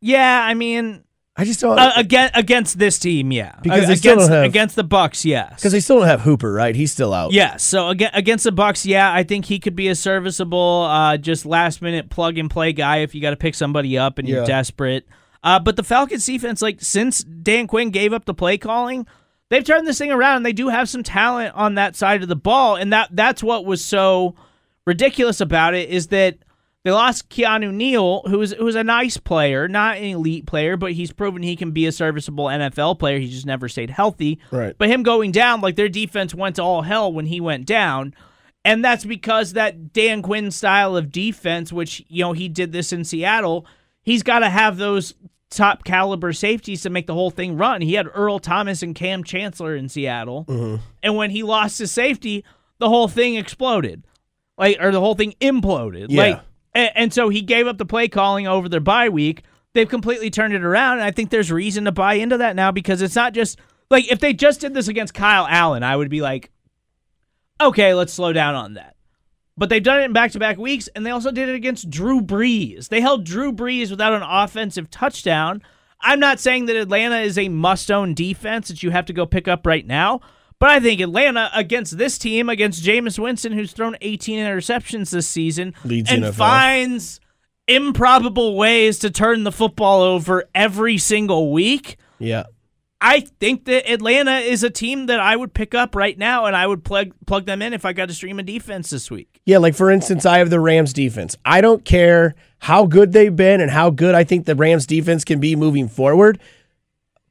[0.00, 1.02] yeah, I mean,
[1.36, 1.78] I just don't.
[1.78, 4.84] uh, against against this team, yeah, Because Uh, they still against don't have- against the
[4.84, 6.76] Bucs, yes, because they still don't have Hooper, right?
[6.76, 7.32] He's still out.
[7.32, 11.16] Yeah, so again against the Bucs, yeah, I think he could be a serviceable, uh,
[11.16, 14.28] just last minute plug and play guy if you got to pick somebody up and
[14.28, 15.06] you're desperate.
[15.42, 19.06] Uh, but the Falcons defense, like since Dan Quinn gave up the play calling,
[19.50, 20.36] they've turned this thing around.
[20.36, 23.42] and They do have some talent on that side of the ball, and that that's
[23.42, 24.34] what was so
[24.86, 26.38] ridiculous about it is that
[26.84, 30.76] they lost Keanu Neal, who was who was a nice player, not an elite player,
[30.76, 33.18] but he's proven he can be a serviceable NFL player.
[33.18, 34.38] He just never stayed healthy.
[34.50, 34.74] Right.
[34.76, 38.14] But him going down, like their defense went to all hell when he went down.
[38.66, 42.92] And that's because that Dan Quinn style of defense, which, you know, he did this
[42.92, 43.66] in Seattle,
[44.02, 45.14] he's got to have those
[45.50, 47.80] top caliber safeties to make the whole thing run.
[47.80, 50.44] He had Earl Thomas and Kam Chancellor in Seattle.
[50.46, 50.82] Mm-hmm.
[51.02, 52.44] And when he lost his safety,
[52.78, 54.06] the whole thing exploded.
[54.56, 56.06] Like or the whole thing imploded.
[56.08, 56.22] Yeah.
[56.22, 56.40] Like
[56.74, 59.42] and, and so he gave up the play calling over their bye week.
[59.72, 62.70] They've completely turned it around, and I think there's reason to buy into that now
[62.70, 63.58] because it's not just
[63.90, 66.50] like if they just did this against Kyle Allen, I would be like,
[67.60, 68.96] okay, let's slow down on that.
[69.56, 71.90] But they've done it in back to back weeks, and they also did it against
[71.90, 72.88] Drew Brees.
[72.88, 75.62] They held Drew Brees without an offensive touchdown.
[76.00, 79.26] I'm not saying that Atlanta is a must own defense that you have to go
[79.26, 80.20] pick up right now,
[80.58, 85.28] but I think Atlanta against this team, against Jameis Winston, who's thrown 18 interceptions this
[85.28, 86.34] season, Leads and NFL.
[86.34, 87.20] finds
[87.66, 91.96] improbable ways to turn the football over every single week.
[92.18, 92.44] Yeah.
[93.00, 96.56] I think that Atlanta is a team that I would pick up right now, and
[96.56, 99.42] I would plug plug them in if I got to stream a defense this week.
[99.44, 101.36] Yeah, like for instance, I have the Rams defense.
[101.44, 105.22] I don't care how good they've been and how good I think the Rams defense
[105.22, 106.40] can be moving forward.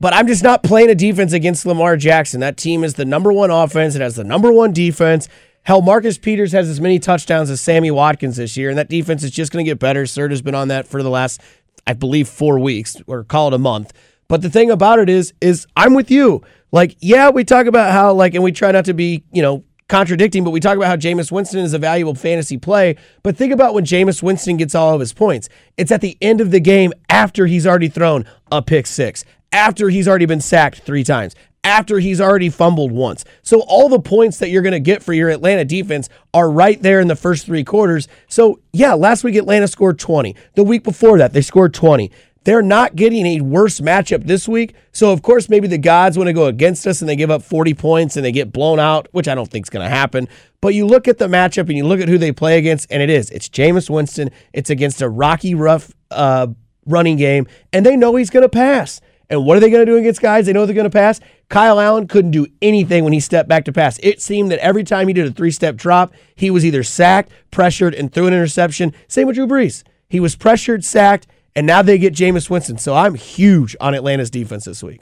[0.03, 2.41] But I'm just not playing a defense against Lamar Jackson.
[2.41, 3.95] That team is the number one offense.
[3.95, 5.29] It has the number one defense.
[5.61, 9.23] Hell, Marcus Peters has as many touchdowns as Sammy Watkins this year, and that defense
[9.23, 10.03] is just going to get better.
[10.03, 11.39] Surt has been on that for the last,
[11.87, 13.93] I believe, four weeks, or call it a month.
[14.27, 16.41] But the thing about it is, is I'm with you.
[16.73, 19.63] Like, yeah, we talk about how, like, and we try not to be, you know,
[19.87, 22.97] contradicting, but we talk about how Jameis Winston is a valuable fantasy play.
[23.21, 25.47] But think about when Jameis Winston gets all of his points.
[25.77, 29.89] It's at the end of the game after he's already thrown a pick six, after
[29.89, 33.23] he's already been sacked three times, after he's already fumbled once.
[33.41, 36.81] So all the points that you're going to get for your Atlanta defense are right
[36.81, 38.07] there in the first three quarters.
[38.27, 40.35] So, yeah, last week Atlanta scored 20.
[40.55, 42.11] The week before that, they scored 20.
[42.43, 44.75] They're not getting a worse matchup this week.
[44.91, 47.41] So, of course, maybe the gods want to go against us and they give up
[47.41, 50.27] 40 points and they get blown out, which I don't think is going to happen.
[50.59, 53.01] But you look at the matchup and you look at who they play against, and
[53.01, 53.29] it is.
[53.29, 54.29] It's Jameis Winston.
[54.51, 56.47] It's against a rocky, rough uh,
[56.85, 58.99] running game, and they know he's going to pass.
[59.33, 61.19] And what are they going to do against guys they know they're going to pass?
[61.49, 63.99] Kyle Allen couldn't do anything when he stepped back to pass.
[64.03, 67.31] It seemed that every time he did a three step drop, he was either sacked,
[67.49, 68.93] pressured, and threw an interception.
[69.07, 69.83] Same with Drew Brees.
[70.07, 72.77] He was pressured, sacked, and now they get Jameis Winston.
[72.77, 75.01] So I'm huge on Atlanta's defense this week.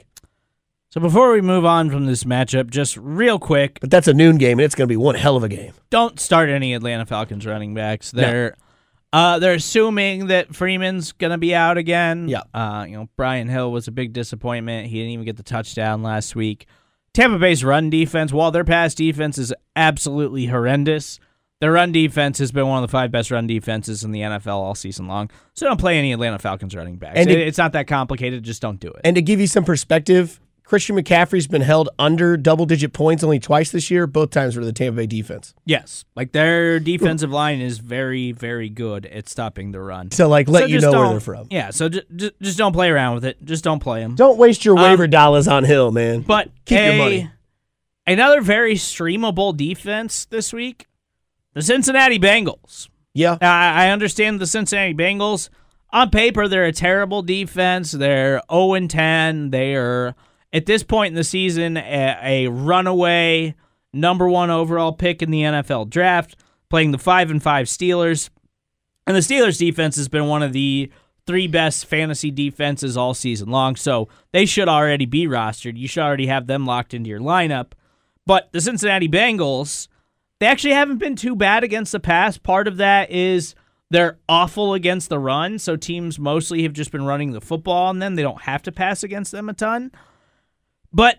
[0.88, 4.38] So before we move on from this matchup, just real quick, But that's a noon
[4.38, 5.72] game, and it's going to be one hell of a game.
[5.90, 8.10] don't start any Atlanta Falcons running backs.
[8.10, 8.56] They're
[9.12, 12.28] uh, they're assuming that Freeman's gonna be out again.
[12.28, 12.42] Yeah.
[12.54, 14.88] Uh, you know, Brian Hill was a big disappointment.
[14.88, 16.66] He didn't even get the touchdown last week.
[17.14, 21.20] Tampa Bay's run defense, while their pass defense is absolutely horrendous,
[21.60, 24.54] their run defense has been one of the five best run defenses in the NFL
[24.56, 25.30] all season long.
[25.54, 27.18] So don't play any Atlanta Falcons running backs.
[27.18, 28.42] And it- it's not that complicated.
[28.42, 29.02] Just don't do it.
[29.04, 30.40] And to give you some perspective,
[30.72, 34.64] Christian McCaffrey's been held under double digit points only twice this year, both times for
[34.64, 35.52] the Tampa Bay defense.
[35.66, 40.10] yes, like their defensive line is very, very good at stopping the run.
[40.12, 41.48] So, like, let So you know where they're from.
[41.50, 43.44] Yeah, so just, just just don't play around with it.
[43.44, 44.14] Just don't play them.
[44.14, 46.22] Don't waste your Um, waiver dollars on Hill, man.
[46.22, 47.30] But Keep your money.
[48.06, 50.86] Another very streamable defense this week,
[51.52, 52.88] the Cincinnati Bengals.
[53.12, 53.36] yeah.
[53.42, 55.50] I, I understand the Cincinnati Bengals.
[55.90, 57.92] On paper, they're a terrible defense.
[57.92, 59.50] They're 0 and 10.
[59.50, 60.14] They are
[60.52, 63.54] at this point in the season a, a runaway
[63.92, 66.36] number one overall pick in the NFL draft,
[66.70, 68.30] playing the five and five Steelers.
[69.06, 70.90] And the Steelers defense has been one of the
[71.26, 73.76] three best fantasy defenses all season long.
[73.76, 75.76] So they should already be rostered.
[75.76, 77.72] You should already have them locked into your lineup.
[78.26, 79.88] But the Cincinnati Bengals,
[80.38, 82.38] they actually haven't been too bad against the pass.
[82.38, 83.54] Part of that is
[83.90, 85.58] they're awful against the run.
[85.58, 88.14] So teams mostly have just been running the football on them.
[88.14, 89.92] They don't have to pass against them a ton.
[90.92, 91.18] But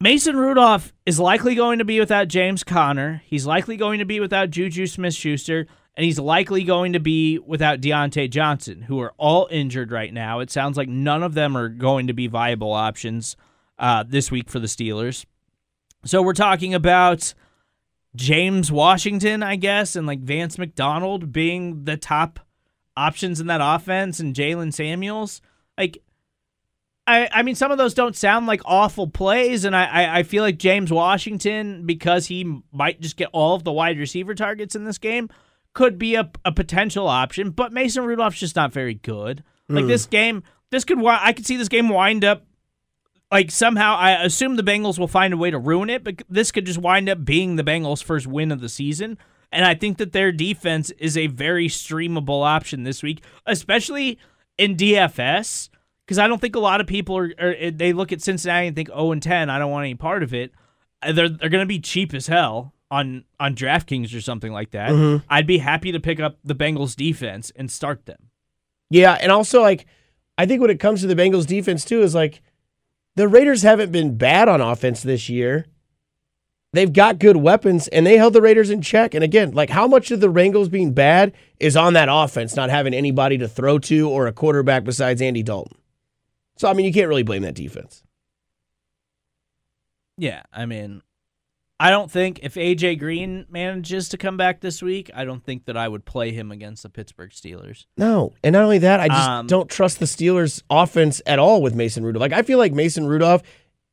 [0.00, 3.22] Mason Rudolph is likely going to be without James Conner.
[3.26, 5.66] He's likely going to be without Juju Smith Schuster.
[5.96, 10.40] And he's likely going to be without Diontae Johnson, who are all injured right now.
[10.40, 13.36] It sounds like none of them are going to be viable options
[13.78, 15.24] uh, this week for the Steelers.
[16.04, 17.32] So we're talking about
[18.16, 22.40] James Washington, I guess, and like Vance McDonald being the top
[22.96, 25.40] options in that offense, and Jaylen Samuels.
[25.78, 26.02] Like,
[27.06, 30.22] I, I mean, some of those don't sound like awful plays, and I, I, I
[30.22, 34.74] feel like James Washington, because he might just get all of the wide receiver targets
[34.74, 35.28] in this game,
[35.74, 37.50] could be a, a potential option.
[37.50, 39.44] But Mason Rudolph's just not very good.
[39.68, 40.10] Like this hmm.
[40.10, 42.44] game, this could I could see this game wind up
[43.30, 46.52] like somehow I assume the Bengals will find a way to ruin it, but this
[46.52, 49.18] could just wind up being the Bengals' first win of the season.
[49.50, 54.18] And I think that their defense is a very streamable option this week, especially
[54.58, 55.68] in DFS,
[56.06, 58.76] because I don't think a lot of people are, are they look at Cincinnati and
[58.76, 59.50] think 0 and 10.
[59.50, 60.52] I don't want any part of it.
[61.02, 64.70] Uh, They're they're going to be cheap as hell on on DraftKings or something like
[64.72, 64.90] that.
[65.28, 68.30] I'd be happy to pick up the Bengals defense and start them.
[68.90, 69.86] Yeah, and also like
[70.38, 72.42] I think when it comes to the Bengals defense too is like
[73.16, 75.66] the Raiders haven't been bad on offense this year.
[76.72, 79.14] They've got good weapons and they held the Raiders in check.
[79.14, 82.68] And again, like how much of the Bengals being bad is on that offense not
[82.68, 85.76] having anybody to throw to or a quarterback besides Andy Dalton.
[86.56, 88.02] So I mean, you can't really blame that defense.
[90.16, 91.02] Yeah, I mean,
[91.80, 95.64] I don't think if AJ Green manages to come back this week, I don't think
[95.66, 97.86] that I would play him against the Pittsburgh Steelers.
[97.96, 101.60] No, and not only that, I just Um, don't trust the Steelers' offense at all
[101.62, 102.20] with Mason Rudolph.
[102.20, 103.42] Like I feel like Mason Rudolph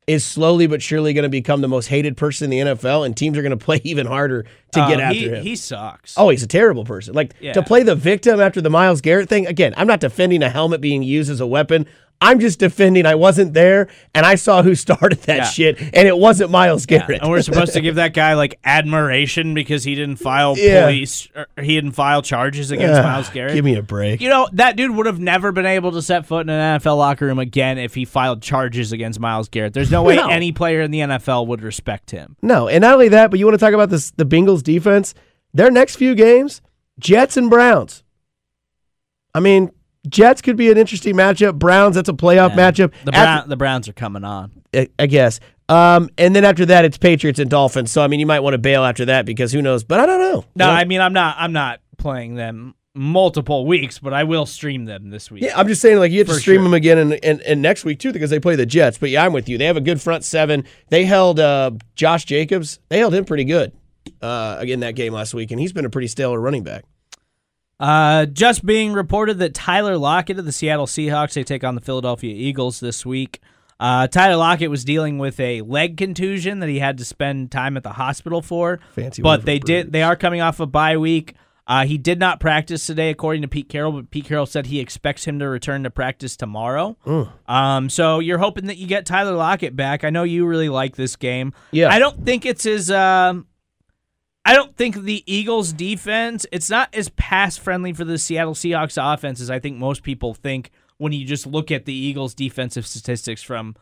[0.08, 3.16] is slowly but surely going to become the most hated person in the NFL, and
[3.16, 5.42] teams are going to play even harder to get Uh, after he, him.
[5.42, 6.14] He sucks.
[6.16, 7.14] Oh, he's a terrible person.
[7.14, 7.52] Like Yeah.
[7.54, 9.48] to play the victim after the Myles Garrett thing.
[9.48, 11.86] Again, I'm not defending a helmet being used as a weapon.
[12.22, 15.44] I'm just defending I wasn't there and I saw who started that Yeah.
[15.44, 17.20] shit, and it wasn't Myles Yeah, Garrett.
[17.22, 20.84] and we're supposed to give that guy like admiration because he didn't file Yeah.
[20.86, 23.54] police, or he didn't file charges against Ugh, Myles Garrett.
[23.54, 24.20] Give me a break.
[24.20, 26.96] you know that dude would have never been able to set foot in an NFL
[26.96, 29.74] locker room again if he filed charges against Myles Garrett.
[29.74, 30.28] There's no way No.
[30.28, 32.36] any player in the NFL would respect him.
[32.42, 35.14] No, and not only that, but you want to talk about this the Bengals defense.
[35.54, 36.62] Their next few games,
[36.98, 38.02] Jets and Browns.
[39.34, 39.70] I mean,
[40.08, 41.58] Jets could be an interesting matchup.
[41.58, 42.70] Browns, that's a playoff Yeah.
[42.70, 42.92] matchup.
[43.04, 44.50] The, After- the Browns are coming on.
[44.74, 45.38] I- I guess.
[45.68, 47.90] Um, and then after that, it's Patriots and Dolphins.
[47.92, 49.84] So I mean, you might want to bail after that because who knows?
[49.84, 50.44] But I don't know.
[50.56, 50.70] No, You?
[50.72, 51.36] I mean I'm not.
[51.38, 55.44] I'm not playing them multiple weeks, but I will stream them this week.
[55.44, 56.64] Yeah, I'm just saying, like you have to stream sure.
[56.64, 58.98] them again and, and, and next week too because they play the Jets.
[58.98, 59.56] But yeah, I'm with you.
[59.56, 60.64] They have a good front seven.
[60.90, 62.80] They held uh, Josh Jacobs.
[62.90, 63.72] They held him pretty good
[64.20, 66.84] uh, in that game last week, and he's been a pretty stellar running back.
[67.82, 71.80] Uh, just being reported that Tyler Lockett of the Seattle Seahawks they take on the
[71.80, 73.40] Philadelphia Eagles this week.
[73.80, 77.76] Uh, Tyler Lockett was dealing with a leg contusion that he had to spend time
[77.76, 78.78] at the hospital for.
[78.92, 79.66] Fancy but they birds.
[79.66, 79.92] did.
[79.92, 81.34] They are coming off a bye week.
[81.66, 83.90] Uh, he did not practice today, according to Pete Carroll.
[83.90, 86.96] But Pete Carroll said he expects him to return to practice tomorrow.
[87.48, 90.04] Um, so you're hoping that you get Tyler Lockett back.
[90.04, 91.52] I know you really like this game.
[91.72, 91.88] Yeah.
[91.88, 92.92] I don't think it's as.
[92.92, 93.46] Um,
[94.44, 98.98] I don't think the Eagles defense, it's not as pass friendly for the Seattle Seahawks
[99.00, 102.86] offense as I think most people think when you just look at the Eagles defensive
[102.86, 103.76] statistics from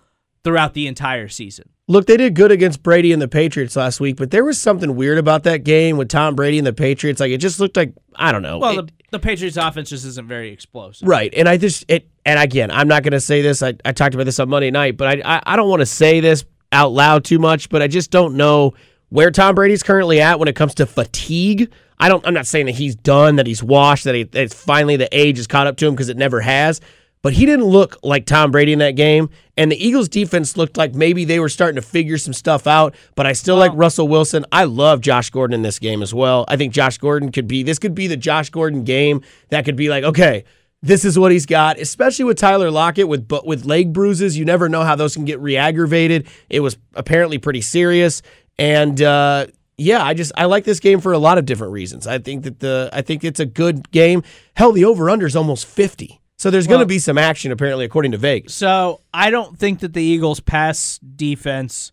[0.45, 1.69] throughout the entire season.
[1.89, 4.95] Look, they did good against Brady and the Patriots last week, but there was something
[4.97, 7.21] weird about that game with Tom Brady and the Patriots.
[7.21, 8.59] Like it just looked like I don't know.
[8.59, 11.09] Well, It- the, the Patriots offense just isn't very explosive.
[11.09, 13.61] Right, and I just it, and again, I'm not going to say this.
[13.63, 15.87] I, I talked about this on Monday night, but I I, I don't want to
[15.87, 17.69] say this out loud too much.
[17.71, 18.75] But I just don't know
[19.11, 21.71] where Tom Brady's currently at when it comes to fatigue.
[21.99, 22.27] I don't.
[22.27, 25.09] I'm not saying that he's done, that he's washed, that, he, that it's finally the
[25.17, 26.81] age has caught up to him because it never has.
[27.23, 30.79] But he didn't look like Tom Brady in that game, and the Eagles' defense looked
[30.79, 32.95] like maybe they were starting to figure some stuff out.
[33.15, 34.47] But I still like Russell Wilson.
[34.51, 36.47] I love Josh Gordon in this game as well.
[36.49, 37.63] I think Josh Gordon could be.
[37.63, 39.21] This could be the Josh Gordon game
[39.51, 40.45] that could be like, okay,
[40.83, 44.39] this is what he's got, especially with Tyler Lockett with but with leg bruises.
[44.39, 46.27] You never know how those can get re-aggravated.
[46.49, 48.23] It was apparently pretty serious,
[48.61, 49.47] and uh,
[49.77, 52.07] yeah, I just I like this game for a lot of different reasons.
[52.07, 54.23] I think that the I think it's a good game.
[54.55, 57.85] Hell, the over under is almost fifty, so there's going to be some action apparently
[57.87, 58.55] according to Vegas.
[58.55, 61.93] So I don't think that the Eagles' pass defense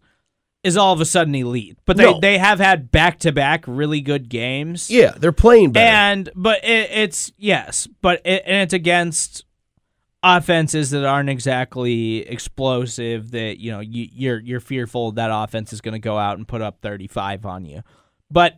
[0.64, 2.20] is all of a sudden elite, but they, No.
[2.20, 4.90] they have had back to back really good games.
[4.92, 5.86] Yeah, they're playing better.
[5.96, 9.46] And but it, it's yes, but it, and it's against
[10.24, 13.32] offenses that aren't exactly explosive.
[13.32, 16.48] That you know you, you're you're fearful that offense is going to go out and
[16.48, 17.82] put up 35 on you.
[18.30, 18.58] But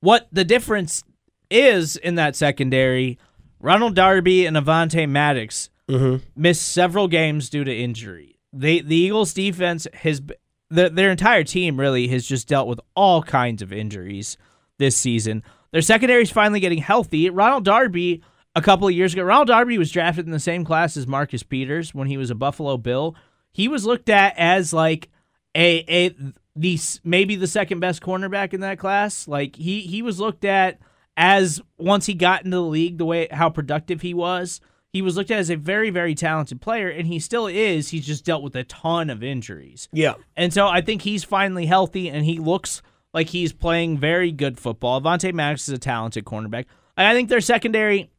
[0.00, 1.02] what the difference
[1.50, 3.18] is in that secondary,
[3.60, 6.24] Ronald Darby and Avonte Maddox mm-hmm.
[6.36, 8.38] missed several games due to injury.
[8.52, 10.22] They the Eagles defense has
[10.70, 14.36] their, their entire team really has just dealt with all kinds of injuries
[14.78, 15.42] this season.
[15.70, 17.28] Their secondary is finally getting healthy.
[17.30, 18.22] Ronald Darby
[18.58, 21.42] a couple of years ago, Ronald Darby was drafted in the same class as Marcus
[21.42, 23.14] Peters when he was a Buffalo Bill.
[23.52, 25.08] He was looked at as like
[25.56, 26.14] a a
[26.56, 29.28] the maybe the second best cornerback in that class.
[29.28, 30.78] Like he he was looked at
[31.16, 34.60] as once he got into the league, the way how productive he was,
[34.92, 37.88] he was looked at as a very very talented player, and he still is.
[37.90, 39.88] He's just dealt with a ton of injuries.
[39.92, 42.82] yeah, And so I think he's finally healthy and he looks
[43.14, 45.00] like he's playing very good football.
[45.00, 46.66] Avonte Maddox is a talented cornerback.
[46.96, 48.10] I think their secondary,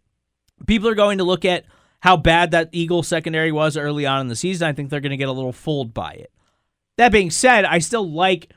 [0.65, 1.65] people are going to look at
[2.01, 4.67] how bad that Eagle secondary was early on in the season.
[4.67, 6.31] I think they're going to get a little fooled by it.
[6.97, 8.51] That being said, I still like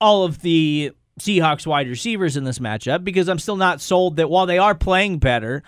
[0.00, 4.30] all of the Seahawks wide receivers in this matchup because I'm still not sold that
[4.30, 5.62] while they are playing better,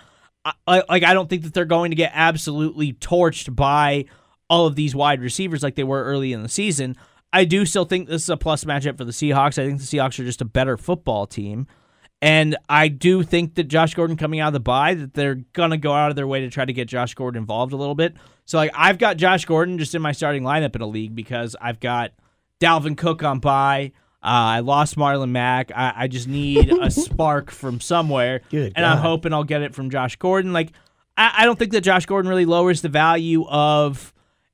[0.67, 4.05] I, like I don't think that they're going to get absolutely torched by
[4.49, 6.95] all of these wide receivers like they were early in the season.
[7.33, 9.61] I do still think this is a plus matchup for the Seahawks.
[9.61, 11.67] I think the Seahawks are just a better football team.
[12.21, 15.77] And I do think that Josh Gordon coming out of the bye, that they're gonna
[15.77, 18.15] go out of their way to try to get Josh Gordon involved a little bit.
[18.45, 21.55] So like I've got Josh Gordon just in my starting lineup in a league because
[21.61, 22.11] I've got
[22.59, 23.91] Dalvin Cook on bye.
[24.23, 25.71] Uh, I lost Marlon Mack.
[25.75, 29.03] I, I just need a spark from somewhere, Good and I'm God.
[29.03, 30.53] hoping I'll get it from Josh Gordon.
[30.53, 30.71] Like
[31.15, 34.11] I, I don't think that Josh Gordon really lowers the value of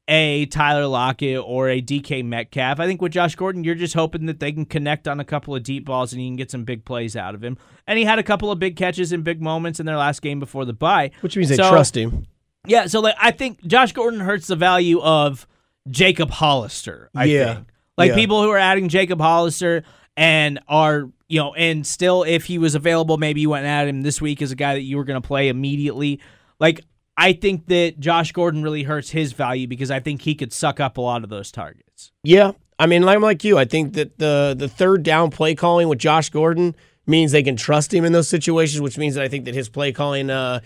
[0.08, 2.80] a Tyler Lockett or a DK Metcalf.
[2.80, 5.56] I think with Josh Gordon, you're just hoping that they can connect on a couple
[5.56, 7.58] of deep balls and you can get some big plays out of him.
[7.88, 10.39] And he had a couple of big catches and big moments in their last game
[10.39, 11.12] before the bye.
[11.22, 12.26] which means they So- trust him.
[12.68, 15.48] Yeah, so like I think Josh Gordon hurts the value of
[15.89, 17.10] Jacob Hollister.
[17.16, 17.54] I Yeah.
[17.56, 18.16] think like Yeah.
[18.16, 19.84] people who are adding Jacob Hollister
[20.16, 23.89] and are you know and still if he was available, maybe you went and added
[23.89, 26.20] him this week as a guy that you were going to play immediately.
[26.60, 26.82] Like
[27.17, 30.80] I think that Josh Gordon really hurts his value because I think he could suck
[30.80, 32.12] up a lot of those targets.
[32.23, 33.58] Yeah, I mean, I'm like you.
[33.58, 37.55] I think that the the third down play calling with Josh Gordon means they can
[37.55, 40.61] trust him in those situations, which means that I think that his play calling uh,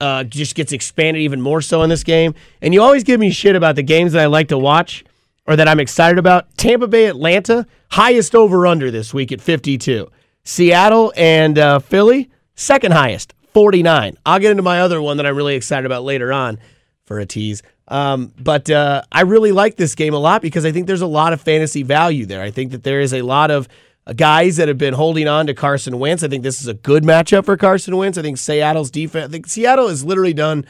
[0.00, 2.34] uh, just gets expanded even more so in this game.
[2.60, 5.04] And you always give me shit about the games that I like to watch
[5.46, 6.56] or that I'm excited about.
[6.56, 10.10] Tampa Bay, Atlanta, highest over under this week at 52.
[10.44, 14.16] Seattle and uh, Philly, second highest, 49.
[14.24, 16.58] I'll get into my other one that I'm really excited about later on
[17.04, 17.62] for a tease.
[17.88, 21.06] Um, but uh, I really like this game a lot because I think there's a
[21.06, 22.42] lot of fantasy value there.
[22.42, 23.68] I think that there is a lot of
[24.06, 26.22] uh, guys that have been holding on to Carson Wentz.
[26.22, 28.16] I think this is a good matchup for Carson Wentz.
[28.18, 29.28] I think Seattle's defense.
[29.28, 30.64] I think Seattle has literally done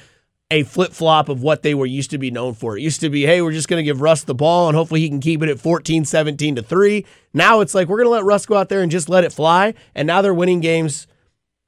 [0.50, 2.76] a flip flop of what they were used to be known for.
[2.76, 5.00] It used to be, hey, we're just going to give Russ the ball and hopefully
[5.00, 7.06] he can keep it at 14, 17 to 3.
[7.32, 9.32] Now it's like, we're going to let Russ go out there and just let it
[9.32, 9.72] fly.
[9.94, 11.06] And now they're winning games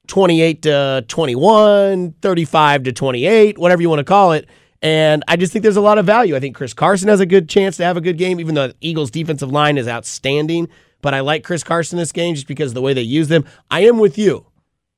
[0.07, 4.48] 28 to 21, 35 to 28, whatever you want to call it.
[4.82, 6.36] And I just think there's a lot of value.
[6.36, 8.68] I think Chris Carson has a good chance to have a good game, even though
[8.68, 10.68] the Eagles' defensive line is outstanding.
[11.00, 13.46] But I like Chris Carson this game just because of the way they use them.
[13.70, 14.46] I am with you.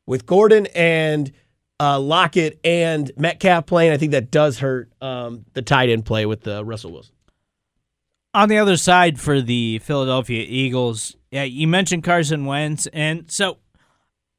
[0.04, 1.32] With Gordon and
[1.80, 6.26] uh, Lockett and Metcalf playing, I think that does hurt um, the tight end play
[6.26, 7.14] with uh, Russell Wilson.
[8.34, 13.58] On the other side for the Philadelphia Eagles, yeah, you mentioned Carson Wentz, and so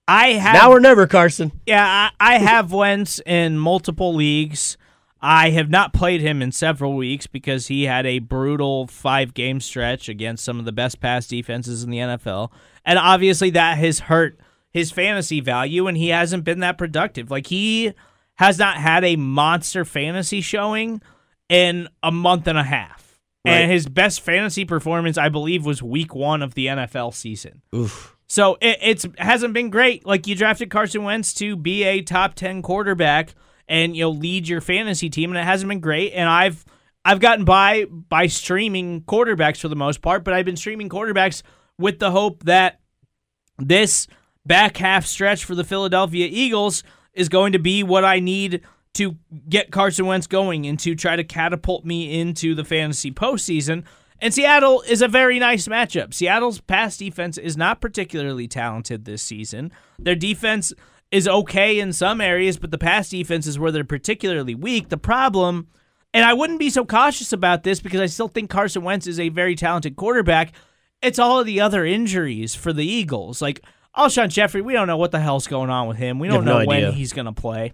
[0.08, 1.52] I have now or never, Carson.
[1.66, 1.86] Yeah,
[2.20, 4.78] I, I have Wentz in multiple leagues.
[5.22, 9.60] I have not played him in several weeks because he had a brutal five game
[9.60, 12.52] stretch against some of the best pass defenses in the NFL.
[12.86, 14.40] And obviously that has hurt
[14.70, 17.32] his fantasy value and he hasn't been that productive.
[17.32, 17.94] Like he
[18.36, 21.02] has not had a monster fantasy showing
[21.50, 23.20] in a month and a half.
[23.46, 23.54] Right.
[23.54, 27.62] And his best fantasy performance, I believe, was week one of the NFL season.
[27.74, 28.17] Oof.
[28.28, 30.06] So it it's hasn't been great.
[30.06, 33.34] Like you drafted Carson Wentz to be a top ten quarterback
[33.68, 36.14] and you know lead your fantasy team, and it hasn't been great.
[36.14, 36.66] And I've
[37.06, 41.42] I've gotten by by streaming quarterbacks for the most part, but I've been streaming quarterbacks
[41.80, 42.82] with the hope that
[43.58, 44.08] this
[44.46, 48.62] back half stretch for the Philadelphia Eagles is going to be what I need
[48.96, 49.16] to
[49.48, 53.84] get Carson Wentz going and to try to catapult me into the fantasy postseason.
[54.20, 56.14] And Seattle is a very nice matchup.
[56.14, 59.72] Seattle's pass defense is not particularly talented this season.
[60.00, 60.74] Their defense
[61.12, 64.90] is okay in some areas, but the pass defense is where they're particularly weak.
[64.90, 65.68] The problem,
[66.14, 69.20] and I wouldn't be so cautious about this because I still think Carson Wentz is
[69.20, 70.54] a very talented quarterback.
[71.02, 73.42] It's all of the other injuries for the Eagles.
[73.42, 73.62] Like
[73.96, 76.20] Alshon Jeffery, we don't know what the hell's going on with him.
[76.20, 77.74] We don't know no when he's going to play.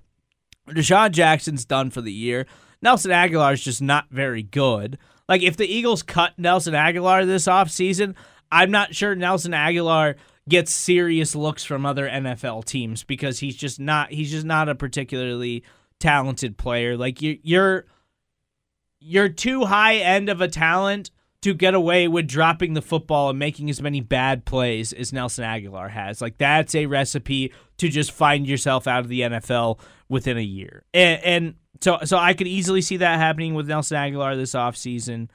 [0.67, 2.45] DeSean Jackson's done for the year.
[2.81, 4.97] Nelson Agholor is just not very good.
[5.29, 8.15] Like if the Eagles cut Nelson Agholor this offseason,
[8.51, 10.15] I'm not sure Nelson Agholor–
[10.47, 14.75] gets serious looks from other NFL teams because he's just not he's just not a
[14.75, 15.63] particularly
[15.99, 16.97] talented player.
[16.97, 17.85] Like you you're
[18.99, 21.11] you're too high end of a talent
[21.41, 25.43] to get away with dropping the football and making as many bad plays as Nelson
[25.43, 26.21] Agholor has.
[26.21, 30.83] Like that's a recipe to just find yourself out of the NFL within a year.
[30.93, 35.29] And, and so so I could easily see that happening with Nelson Agholor this offseason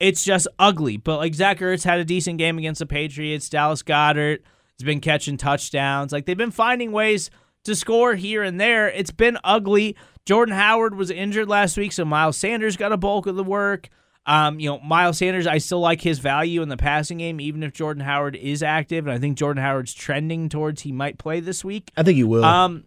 [0.00, 0.96] it's just ugly.
[0.96, 3.48] But like Zach Ertz had a decent game against the Patriots.
[3.48, 4.40] Dallas Goedert
[4.78, 6.10] has been catching touchdowns.
[6.10, 7.30] Like they've been finding ways
[7.64, 8.88] to score here and there.
[8.88, 9.96] It's been ugly.
[10.24, 13.88] Jordan Howard was injured last week, so Miles Sanders got a bulk of the work.
[14.26, 17.62] Um, you know, Miles Sanders, I still like his value in the passing game, even
[17.62, 21.40] if Jordan Howard is active, and I think Jordan Howard's trending towards he might play
[21.40, 21.90] this week.
[21.96, 22.44] I think he will.
[22.44, 22.84] Um,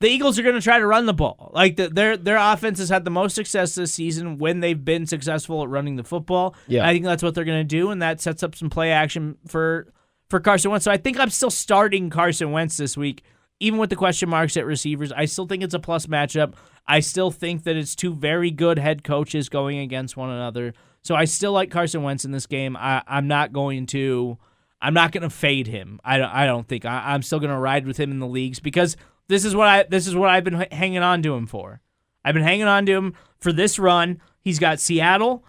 [0.00, 1.50] the Eagles are going to try to run the ball.
[1.54, 5.06] Like the, their their offense has had the most success this season when they've been
[5.06, 6.54] successful at running the football.
[6.66, 8.92] Yeah, I think that's what they're going to do, and that sets up some play
[8.92, 9.92] action for
[10.28, 10.84] for Carson Wentz.
[10.84, 13.22] So I think I'm still starting Carson Wentz this week,
[13.60, 15.12] even with the question marks at receivers.
[15.12, 16.54] I still think it's a plus matchup.
[16.86, 20.74] I still think that it's two very good head coaches going against one another.
[21.02, 22.76] So I still like Carson Wentz in this game.
[22.76, 24.38] I, I'm not going to.
[24.82, 26.00] I'm not going to fade him.
[26.04, 28.26] I don't, I don't think I, I'm still going to ride with him in the
[28.26, 28.96] leagues because
[29.28, 31.80] this is what I this is what I've been hanging on to him for.
[32.24, 34.20] I've been hanging on to him for this run.
[34.40, 35.44] He's got Seattle,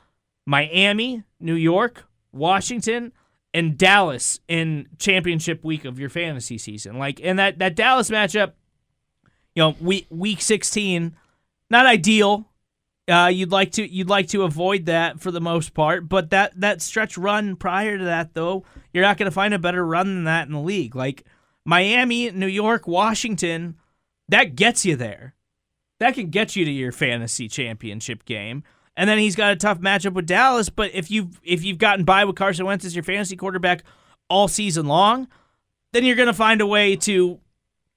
[0.46, 3.12] Miami, New York, Washington,
[3.54, 6.98] and Dallas in championship week of your fantasy season.
[6.98, 8.54] Like and that that Dallas matchup,
[9.56, 11.16] you know, week week 16,
[11.70, 12.50] not ideal.
[13.10, 16.60] Uh, you'd like to you'd like to avoid that for the most part, but that
[16.60, 20.08] that stretch run prior to that though, you're not going to find a better run
[20.08, 20.94] than that in the league.
[20.96, 21.24] Like
[21.68, 23.76] Miami, New York, Washington,
[24.30, 25.36] that gets you there.
[26.00, 28.64] That can get you to your fantasy championship game.
[28.96, 30.70] And then he's got a tough matchup with Dallas.
[30.70, 33.84] But if you've if you've gotten by with Carson Wentz as your fantasy quarterback
[34.30, 35.28] all season long,
[35.92, 37.40] then you're going to find a way to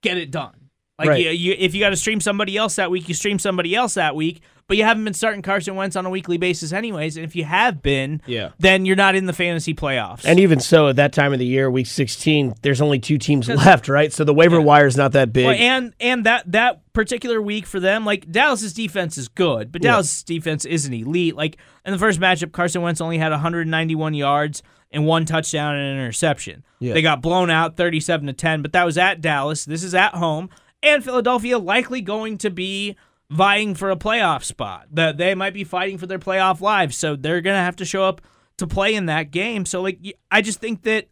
[0.02, 0.70] get it done.
[0.98, 1.20] Like right.
[1.22, 3.94] you, you, if you got to stream somebody else that week, you stream somebody else
[3.94, 7.16] that week but you haven't been starting Carson Wentz on a weekly basis anyways.
[7.16, 8.50] And if you have been, yeah.
[8.60, 10.24] then you're not in the fantasy playoffs.
[10.24, 13.48] And even so, at that time of the year, week 16, there's only two teams
[13.48, 14.12] left, right?
[14.12, 14.64] So the waiver yeah.
[14.64, 15.46] wire is not that big.
[15.46, 19.82] Well, and and that that particular week for them, like Dallas's defense is good, but
[19.82, 20.36] Dallas' yeah.
[20.36, 21.34] defense isn't elite.
[21.34, 24.62] Like in the first matchup, Carson Wentz only had 191 yards
[24.92, 26.64] and one touchdown and an interception.
[26.78, 26.94] Yeah.
[26.94, 29.64] They got blown out 37 to 10, but that was at Dallas.
[29.64, 30.48] This is at home,
[30.80, 32.96] and Philadelphia likely going to be
[33.30, 34.88] vying for a playoff spot.
[34.92, 38.04] That they might be fighting for their playoff lives, so they're gonna have to show
[38.04, 38.20] up
[38.58, 39.64] to play in that game.
[39.64, 39.98] So like
[40.30, 41.08] I just think that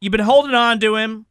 [0.00, 1.24] you've been holding on to him.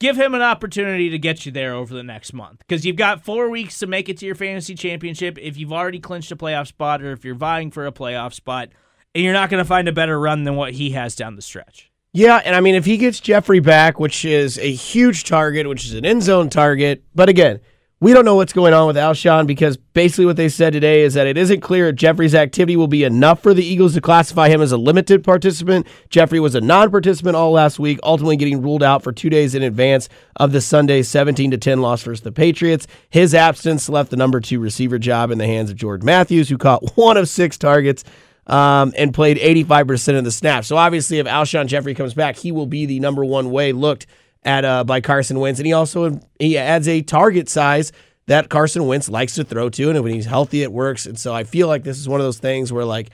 [0.00, 3.22] Give him an opportunity to get you there over the next month because you've got
[3.22, 5.36] four weeks to make it to your fantasy championship.
[5.38, 8.70] If you've already clinched a playoff spot or if you're vying for a playoff spot,
[9.14, 11.42] and you're not going to find a better run than what he has down the
[11.42, 11.90] stretch.
[12.12, 15.84] Yeah, and I mean, if he gets Jeffery back, which is a huge target, which
[15.84, 17.60] is an end zone target, but again,
[18.02, 21.12] we don't know what's going on with Alshon because basically what they said today is
[21.14, 24.48] that it isn't clear if Jeffery's activity will be enough for the Eagles to classify
[24.48, 25.86] him as a limited participant.
[26.08, 29.62] Jeffery was a non-participant all last week, ultimately getting ruled out for two days in
[29.62, 32.86] advance of the Sunday 17 to 10 loss versus the Patriots.
[33.10, 36.56] His absence left the number two receiver job in the hands of Jordan Matthews, who
[36.56, 38.02] caught one of six targets.
[38.46, 40.66] Um, and played 85% of the snaps.
[40.66, 44.06] So obviously, if Alshon Jeffery comes back, he will be the number one way looked
[44.42, 47.92] at uh, by Carson Wentz, and he also he adds a target size
[48.26, 51.06] that Carson Wentz likes to throw to, and when he's healthy, it works.
[51.06, 53.10] And so I feel like this is one of those things where like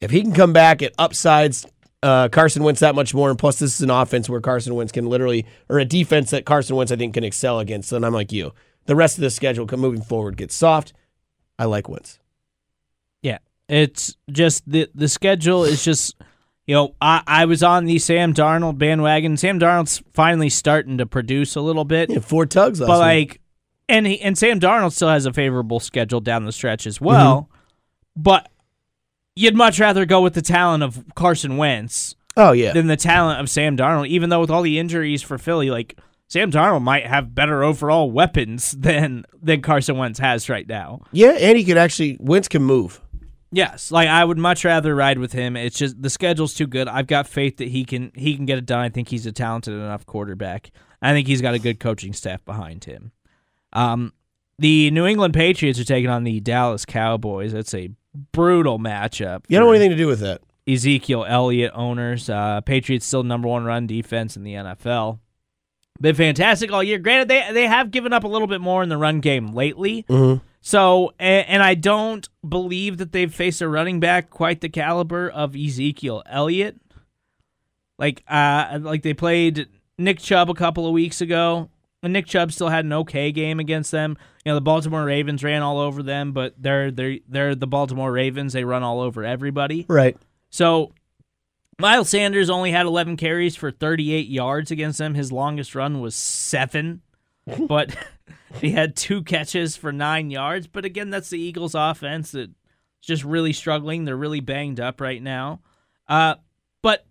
[0.00, 1.64] if he can come back, it upsides
[2.02, 3.30] uh, Carson Wentz that much more.
[3.30, 6.44] And plus, this is an offense where Carson Wentz can literally, or a defense that
[6.44, 7.92] Carson Wentz I think can excel against.
[7.92, 8.52] And I'm like you,
[8.86, 10.92] the rest of the schedule moving forward gets soft.
[11.58, 12.18] I like Wentz.
[13.22, 13.38] Yeah,
[13.68, 16.16] it's just the the schedule is just
[16.66, 19.36] you know I I was on the Sam Darnold bandwagon.
[19.36, 22.10] Sam Darnold's finally starting to produce a little bit.
[22.10, 23.40] Yeah, four tugs, but like,
[23.88, 27.42] and he, and Sam Darnold still has a favorable schedule down the stretch as well.
[27.42, 28.22] Mm-hmm.
[28.22, 28.50] But
[29.34, 32.14] you'd much rather go with the talent of Carson Wentz.
[32.36, 34.08] Oh yeah, than the talent of Sam Darnold.
[34.08, 35.98] Even though with all the injuries for Philly, like
[36.28, 41.02] Sam Darnold might have better overall weapons than than Carson Wentz has right now.
[41.12, 43.00] Yeah, and he could actually Wentz can move.
[43.54, 45.56] Yes, like I would much rather ride with him.
[45.56, 46.88] It's just the schedule's too good.
[46.88, 48.80] I've got faith that he can he can get it done.
[48.80, 50.70] I think he's a talented enough quarterback.
[51.02, 53.12] I think he's got a good coaching staff behind him.
[53.74, 54.14] Um,
[54.58, 57.52] the New England Patriots are taking on the Dallas Cowboys.
[57.52, 57.90] That's a
[58.32, 59.44] brutal matchup.
[59.48, 60.40] You don't want anything to do with that.
[60.66, 62.30] Ezekiel Elliott owners.
[62.30, 65.18] Uh, Patriots still number one run defense in the NFL.
[66.00, 66.98] Been fantastic all year.
[66.98, 70.04] Granted, they they have given up a little bit more in the run game lately.
[70.08, 70.44] Mm-hmm.
[70.64, 75.28] So, and, and, I don't believe that they've faced a running back quite the caliber
[75.28, 76.76] of Ezekiel Elliott.
[77.98, 79.66] Like, uh, like they played
[79.98, 81.68] Nick Chubb a couple of weeks ago,
[82.00, 84.16] and Nick Chubb still had an okay game against them.
[84.44, 88.12] You know, the Baltimore Ravens ran all over them, but they're they're they're the Baltimore
[88.12, 88.52] Ravens.
[88.52, 89.84] They run all over everybody.
[89.88, 90.16] Right.
[90.50, 90.92] So,
[91.80, 95.14] Miles Sanders only had 11 carries for 38 yards against them.
[95.14, 97.02] His longest run was seven,
[97.68, 97.96] but.
[98.60, 100.66] he had two catches for nine yards.
[100.66, 102.52] But again, that's the Eagles' offense that's
[103.00, 104.04] just really struggling.
[104.04, 105.60] They're really banged up right now.
[106.08, 106.36] Uh,
[106.82, 107.06] but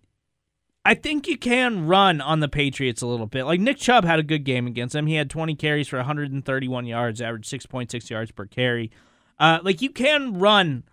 [0.84, 3.44] I think you can run on the Patriots a little bit.
[3.44, 5.06] Like Nick Chubb had a good game against them.
[5.06, 8.90] He had 20 carries for 131 yards, average 6.6 yards per carry.
[9.38, 10.84] Uh, like you can run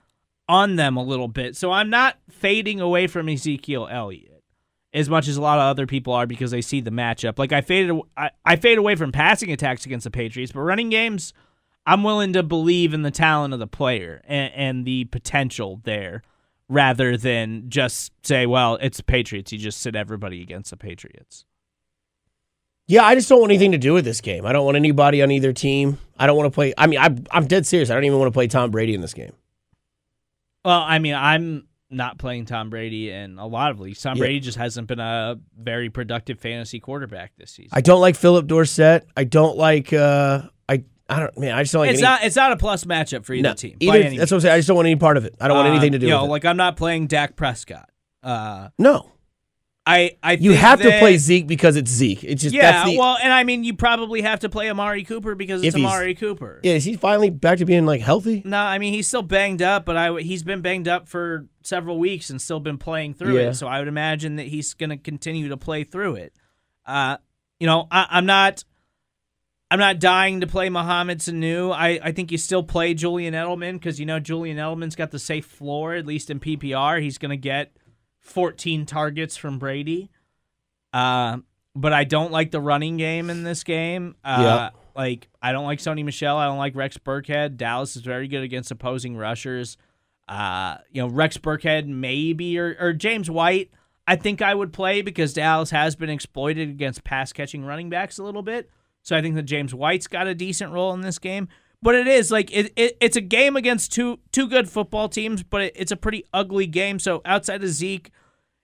[0.47, 1.55] on them a little bit.
[1.55, 4.38] So I'm not fading away from Ezekiel Elliott
[4.93, 7.37] as much as a lot of other people are because they see the matchup.
[7.37, 10.89] Like I faded, I, I fade away from passing attacks against the Patriots, but running
[10.89, 11.33] games,
[11.85, 16.23] I'm willing to believe in the talent of the player and, and the potential there,
[16.67, 19.51] rather than just say, well, it's the Patriots.
[19.51, 21.45] You just sit everybody against the Patriots.
[22.87, 24.45] Yeah, I just don't want anything to do with this game.
[24.45, 25.99] I don't want anybody on either team.
[26.17, 26.73] I don't want to play.
[26.77, 27.89] I mean, I'm, I'm dead serious.
[27.89, 29.33] I don't even want to play Tom Brady in this game.
[30.65, 34.01] Well, I mean, I'm not playing Tom Brady in a lot of leagues.
[34.01, 34.21] Tom yeah.
[34.21, 37.71] Brady just hasn't been a very productive fantasy quarterback this season.
[37.73, 39.07] I don't like Phillip Dorsett.
[39.17, 42.23] I don't like uh I I don't man, I just don't like It's any, not
[42.23, 43.77] it's not a plus matchup for either no, team.
[43.79, 44.53] Either, that's what I'm saying.
[44.53, 45.35] I just don't want any part of it.
[45.41, 46.31] I don't uh, want anything to do you know, with it.
[46.31, 47.89] like I'm not playing Dak Prescott.
[48.21, 49.11] Uh No.
[49.89, 52.23] I, I you have that, to play Zeke because it's Zeke.
[52.23, 52.85] It's just yeah.
[52.85, 56.13] The, well, and I mean, you probably have to play Amari Cooper because it's Amari
[56.13, 56.59] Cooper.
[56.61, 58.43] Yeah, is he finally back to being like healthy?
[58.45, 61.97] No, I mean he's still banged up, but I he's been banged up for several
[61.97, 63.49] weeks and still been playing through yeah.
[63.49, 63.55] it.
[63.55, 66.33] So I would imagine that he's going to continue to play through it.
[66.85, 67.17] Uh,
[67.59, 68.63] you know, I, I'm not.
[69.71, 71.71] I'm not dying to play Mohamed Sanu.
[71.71, 75.19] I, I think you still play Julian Edelman because you know Julian Edelman's got the
[75.19, 77.01] safe floor, at least in PPR.
[77.01, 77.71] He's going to get
[78.21, 80.09] 14 targets from Brady.
[80.93, 81.37] Uh,
[81.75, 84.15] but I don't like the running game in this game.
[84.23, 84.69] Uh.
[84.95, 86.35] Like, I don't like Sony Michel.
[86.35, 87.55] I don't like Rex Burkhead.
[87.55, 89.77] Dallas is very good against opposing rushers.
[90.27, 93.71] Uh, you know, Rex Burkhead maybe or, or James White.
[94.05, 98.17] I think I would play because Dallas has been exploited against pass catching running backs
[98.17, 98.69] a little bit.
[99.01, 101.47] So I think that James White's got a decent role in this game.
[101.81, 105.43] But it is like it, it it's a game against two two good football teams,
[105.43, 106.99] but it, it's a pretty ugly game.
[106.99, 108.11] So outside of Zeke,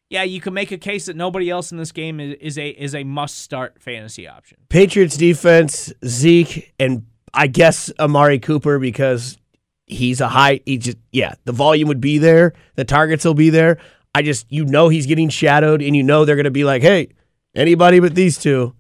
[0.09, 2.69] yeah, you can make a case that nobody else in this game is, is a
[2.69, 4.57] is a must start fantasy option.
[4.69, 9.37] Patriots defense, Zeke, and I guess Amari Cooper because
[9.85, 10.59] he's a high.
[10.65, 13.77] He just yeah, the volume would be there, the targets will be there.
[14.13, 16.81] I just you know he's getting shadowed, and you know they're going to be like,
[16.81, 17.09] hey,
[17.55, 18.75] Anybody but these two.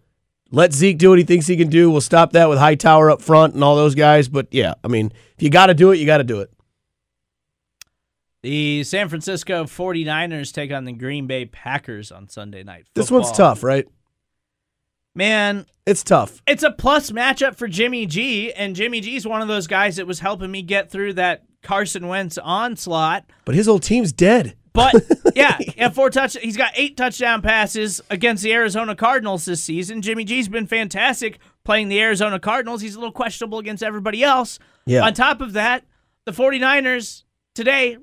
[0.51, 1.89] Let Zeke do what he thinks he can do.
[1.89, 4.27] We'll stop that with Hightower up front and all those guys.
[4.29, 6.51] But yeah, I mean, if you got to do it, you got to do it.
[8.43, 12.85] The San Francisco 49ers take on the Green Bay Packers on Sunday night.
[12.93, 13.87] This one's tough, right?
[15.15, 16.41] Man, It's tough.
[16.45, 20.05] it's a plus matchup for Jimmy G, and Jimmy G's one of those guys that
[20.05, 23.25] was helping me get through that Carson Wentz onslaught.
[23.45, 24.55] But his old team's dead.
[24.75, 24.93] But
[25.35, 26.37] yeah, had four touch.
[26.37, 30.01] He's got eight touchdown passes against the Arizona Cardinals this season.
[30.01, 32.81] Jimmy G's been fantastic playing the Arizona Cardinals.
[32.81, 34.59] He's a little questionable against everybody else.
[34.85, 35.03] Yeah.
[35.05, 35.83] On top of that,
[36.25, 37.23] the 49ers
[37.55, 37.97] today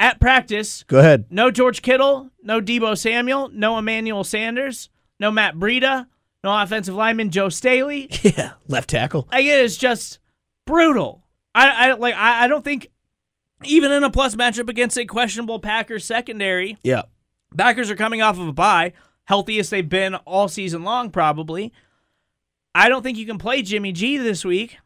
[0.00, 1.26] at practice, Go ahead.
[1.30, 4.88] no George Kittle, no Deebo Samuel, no Emmanuel Sanders,
[5.20, 6.06] no Matt Breida,
[6.42, 8.08] no offensive lineman Joe Staley.
[8.22, 8.52] Yeah.
[8.66, 9.28] Left tackle.
[9.30, 10.18] Like it is just
[10.66, 11.22] brutal.
[11.54, 12.88] I, I like I, I don't think
[13.64, 17.02] even in a plus matchup against a questionable Packers secondary, Yeah.
[17.56, 18.92] Packers are coming off of a bye,
[19.24, 21.72] healthiest they've been all season long, probably.
[22.74, 24.78] I don't think you can play Jimmy G this week.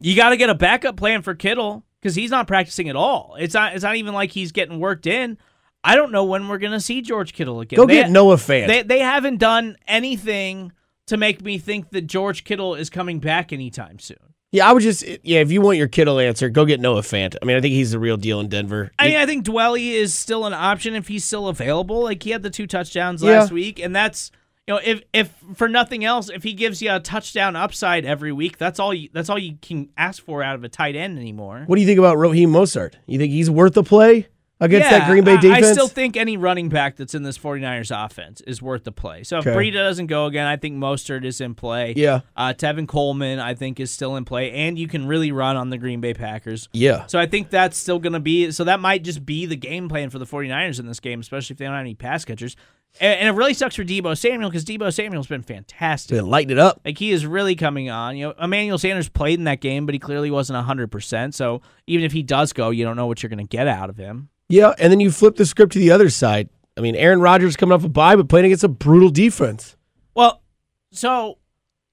[0.00, 3.36] You got to get a backup plan for Kittle because he's not practicing at all.
[3.38, 3.74] It's not.
[3.74, 5.36] It's not even like he's getting worked in.
[5.84, 7.76] I don't know when we're gonna see George Kittle again.
[7.76, 8.68] Go They- get Noah Fant.
[8.68, 10.72] They they haven't done anything
[11.08, 14.31] to make me think that George Kittle is coming back anytime soon.
[14.52, 17.34] Yeah, I would just, yeah, if you want your Kittle answer, go get Noah Fant.
[17.40, 18.90] I mean, I think he's the real deal in Denver.
[18.98, 22.02] I mean, I think Dwelley is still an option if he's still available.
[22.02, 23.38] Like he had the two touchdowns Yeah.
[23.40, 24.30] last week, and that's
[24.68, 28.30] you know, if if for nothing else, if he gives you a touchdown upside every
[28.30, 31.18] week, that's all you that's all you can ask for out of a tight end
[31.18, 31.64] anymore.
[31.66, 32.94] what do you think about Raheem Mostert?
[33.06, 34.28] You think he's worth the play
[34.62, 35.66] against Yeah, that Green Bay I- defense?
[35.66, 39.24] I, still think any running back that's in this 49ers offense is worth the play.
[39.24, 39.56] So if Okay.
[39.56, 41.92] Breida doesn't go again, I think Mostert is in play.
[41.96, 42.20] Yeah.
[42.36, 45.70] Uh, Tevin Coleman, I think, is still in play, and you can really run on
[45.70, 46.68] the Green Bay Packers.
[46.72, 47.06] yeah.
[47.06, 49.88] So I think that's still going to be so that might just be the game
[49.88, 52.56] plan for the 49ers in this game, especially if they don't have any pass catchers.
[53.00, 56.14] And, and it really sucks for Deebo Samuel because Deebo Samuel's been fantastic.
[56.16, 56.80] Been lighting it up.
[56.84, 58.16] Like he is really coming on.
[58.18, 61.32] You know, Emmanuel Sanders played in that game, but he clearly wasn't 100%.
[61.34, 63.88] So even if he does go, you don't know what you're going to get out
[63.88, 64.28] of him.
[64.48, 66.48] Yeah, and then you flip the script to the other side.
[66.76, 69.76] I mean, Aaron Rodgers coming off a bye, but playing against a brutal defense.
[70.14, 70.42] Well,
[70.90, 71.38] so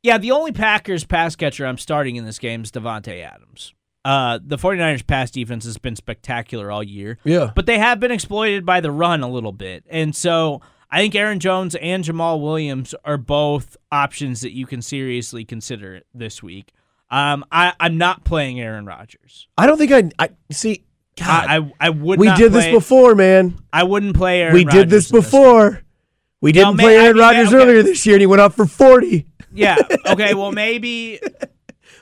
[0.03, 3.73] yeah, the only Packers pass catcher I'm starting in this game is Davante Adams.
[4.05, 7.17] Uh, the 49ers pass defense has been spectacular all year.
[7.25, 7.51] Yeah.
[7.53, 9.83] but they have been exploited by the run a little bit.
[9.89, 14.81] And so I think Aaron Jones and Jamaal Williams are both options that you can
[14.81, 16.71] seriously consider this week.
[17.11, 19.47] Um, I, I'm not playing Aaron Rodgers.
[19.57, 20.09] I don't think I.
[20.19, 20.85] I see.
[21.19, 23.57] God, I, I, I would we did play, this before, man.
[23.71, 25.21] I wouldn't play Aaron we did this Rodgers in game.
[25.21, 25.81] before.
[26.41, 27.57] We didn't play I Aaron mean, Rodgers okay.
[27.57, 29.27] earlier this year, and he went up for forty.
[29.53, 29.77] Yeah.
[30.05, 30.33] Okay.
[30.33, 31.19] Well, maybe.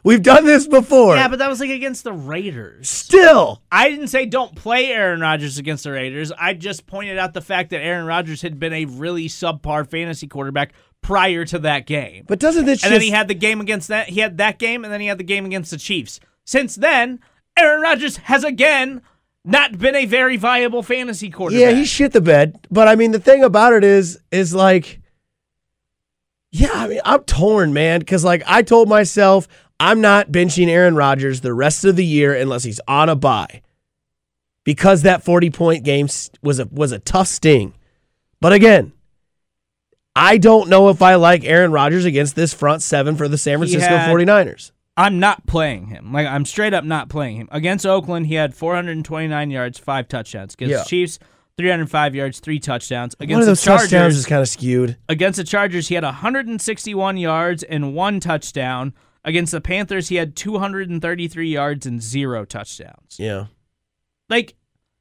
[0.03, 1.15] We've done this before.
[1.15, 2.87] Yeah, but that was like against the Raiders.
[2.87, 6.31] Still, I didn't say don't play Aaron Rodgers against the Raiders.
[6.31, 10.27] I just pointed out the fact that Aaron Rodgers had been a really subpar fantasy
[10.27, 12.23] quarterback prior to that game.
[12.27, 12.91] but doesn't this and just?
[12.91, 14.07] then he had the game against that.
[14.07, 16.21] He had that game, and then he had the game against the Chiefs.
[16.45, 17.19] Since then,
[17.57, 19.01] Aaron Rodgers has again
[19.43, 21.61] not been a very viable fantasy quarterback.
[21.61, 22.59] yeah, he shit the bed.
[22.69, 24.99] But I mean, the thing about it is, is like,
[26.51, 29.47] yeah, I mean, I'm torn, man, because like I told myself,
[29.79, 33.61] I'm not benching Aaron Rodgers the rest of the year unless he's on a bye,
[34.63, 36.07] because that 40 point game
[36.41, 37.73] was a was a tough sting.
[38.41, 38.93] But again.
[40.19, 43.59] I don't know if I like Aaron Rodgers against this front seven for the San
[43.59, 44.71] Francisco had- 49ers.
[44.97, 46.11] I'm not playing him.
[46.11, 47.47] Like I'm straight up not playing him.
[47.51, 50.55] Against Oakland, he had 429 yards, five touchdowns.
[50.55, 50.79] Against Yeah.
[50.79, 51.19] the Chiefs,
[51.57, 53.15] 305 yards, three touchdowns.
[53.19, 54.97] Against One of those the Chargers, touchdowns is kind of skewed.
[55.07, 58.93] against the Chargers, he had 161 yards and one touchdown.
[59.23, 63.17] Against the Panthers, he had 233 yards and zero touchdowns.
[63.19, 63.45] Yeah.
[64.29, 64.55] Like,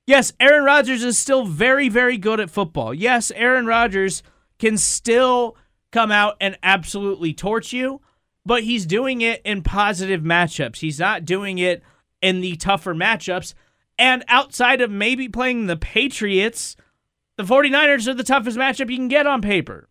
[0.07, 2.93] yes, Aaron Rodgers is still very, very good at football.
[2.93, 4.23] Yes, Aaron Rodgers
[4.59, 5.57] can still
[5.93, 8.01] come out and absolutely torch you,
[8.47, 10.77] but he's doing it in positive matchups.
[10.77, 11.83] He's not doing it
[12.23, 13.53] in the tougher matchups.
[13.99, 16.77] And outside of maybe playing the Patriots,
[17.37, 19.89] the 49ers are the toughest matchup you can get on paper.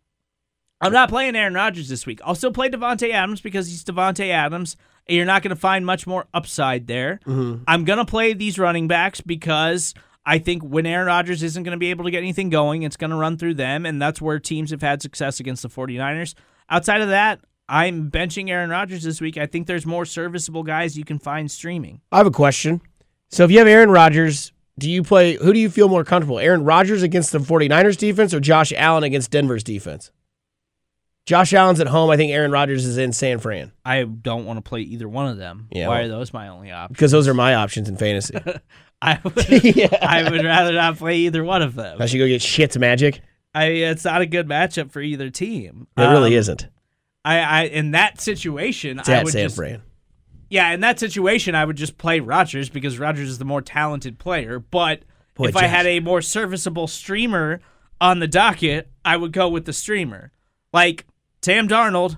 [0.82, 2.20] I'm not playing Aaron Rodgers this week.
[2.24, 4.78] I'll still play Davante Adams because he's Davante Adams,
[5.08, 7.20] and you're not going to find much more upside there.
[7.26, 7.64] Mm-hmm.
[7.68, 9.94] I'm going to play these running backs because
[10.26, 12.98] I think when Aaron Rodgers isn't going to be able to get anything going, it's
[12.98, 16.36] going to run through them, and that's where teams have had success against the 49ers.
[16.70, 19.38] Outside of that, I'm benching Aaron Rodgers this week.
[19.38, 22.02] I think there's more serviceable guys you can find streaming.
[22.12, 22.82] I have a question.
[23.30, 26.38] So if you have Aaron Rodgers, do you play who do you feel more comfortable?
[26.40, 30.12] Aaron Rodgers against the 49ers defense or Josh Allen against Denver's defense?
[31.26, 32.12] Josh Allen's at home.
[32.12, 35.28] I think Aaron Rodgers is in San Fran I don't want to play either one
[35.28, 35.68] of them.
[35.72, 36.96] Yeah, Why well- are those my only options?
[36.98, 38.36] because those are my options in fantasy.
[39.02, 42.00] I would, I would rather not play either one of them.
[42.02, 43.22] I should go get shit's magic.
[43.56, 45.88] I it's not a good matchup for either team.
[45.98, 46.68] It really Um, isn't.
[47.26, 49.82] I, I in that situation, It's I would San just Fran.
[50.50, 54.20] yeah, in that situation, I would just play Rodgers because Rodgers is the more talented
[54.20, 54.60] player.
[54.60, 55.02] But
[55.34, 57.60] Boy, if I had a more serviceable streamer
[58.00, 60.32] on the docket, I would go with the streamer.
[60.72, 61.06] Like
[61.42, 62.18] Sam Darnold,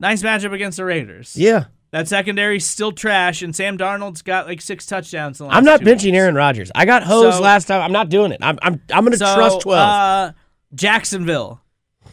[0.00, 1.36] nice matchup against the Raiders.
[1.36, 1.64] Yeah.
[1.90, 5.40] That secondary's still trash, and Sam Darnold's got like six touchdowns.
[5.40, 6.14] In the last I'm not benching.
[6.14, 6.70] Aaron Rodgers.
[6.74, 7.82] I got hosed So- last time.
[7.82, 8.38] I'm not doing it.
[8.40, 9.78] I'm I'm I'm going to So, trust 12.
[9.78, 10.32] Uh,
[10.74, 11.60] Jacksonville.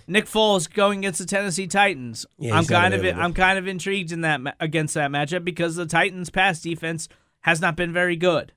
[0.10, 2.26] Nick Foles going against the Tennessee Titans.
[2.38, 3.06] Yeah, I'm kind of.
[3.06, 7.08] I'm kind of intrigued in that against that matchup because the Titans' pass defense
[7.42, 8.52] has not been very good.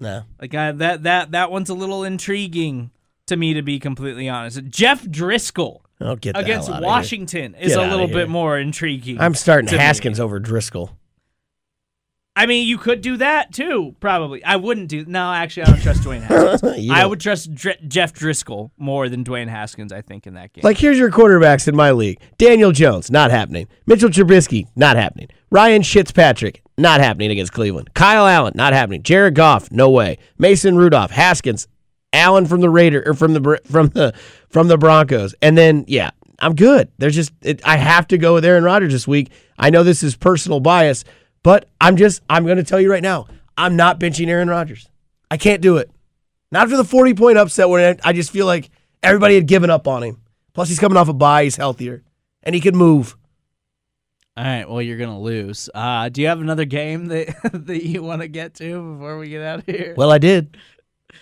[0.00, 0.22] no.
[0.40, 2.90] Like I, that that that one's a little intriguing
[3.26, 4.64] to me to be completely honest.
[4.64, 6.70] Jeff Driskel against.
[6.70, 9.20] Washington is a little bit more intriguing.
[9.20, 9.80] I'm starting to me.
[9.82, 10.90] Haskins over Driskel.
[12.38, 14.44] I mean, you could do that too, probably.
[14.44, 15.04] I wouldn't do.
[15.04, 16.78] No, actually, I don't trust Dwayne Haskins.
[16.78, 19.92] You I would trust Dr- Jeff Driskel more than Dwayne Haskins.
[19.92, 20.62] I think in that game.
[20.62, 23.66] Like, here's your quarterbacks in my league Daniel Jones, not happening.
[23.86, 25.28] Mitchell Trubisky, not happening.
[25.50, 27.92] Ryan Fitzpatrick, not happening against Cleveland.
[27.94, 29.02] Kyle Allen, not happening.
[29.02, 30.18] Jared Goff, no way.
[30.38, 31.66] Mason Rudolph, Haskins,
[32.12, 34.14] Allen from the Raider or from the from the
[34.48, 36.88] from the Broncos, and then yeah, I'm good.
[36.98, 39.32] There's just it, I have to go with Aaron Rodgers this week.
[39.58, 41.04] I know this is personal bias,
[41.48, 43.26] but I'm just I'm going to tell you right now,
[43.56, 44.86] I'm not benching Aaron Rodgers.
[45.30, 45.90] I can't do it.
[46.52, 48.68] Not after the 40 point upset where I just feel like
[49.02, 50.20] everybody had given up on him.
[50.52, 51.44] Plus, he's coming off a bye.
[51.44, 52.02] He's healthier.
[52.42, 53.16] And he can move.
[54.36, 55.70] All right, well, you're gonna lose.
[55.74, 59.30] Uh, do you have another game that that you want to get to before we
[59.30, 59.94] get out of here?
[59.96, 60.54] Well, I did.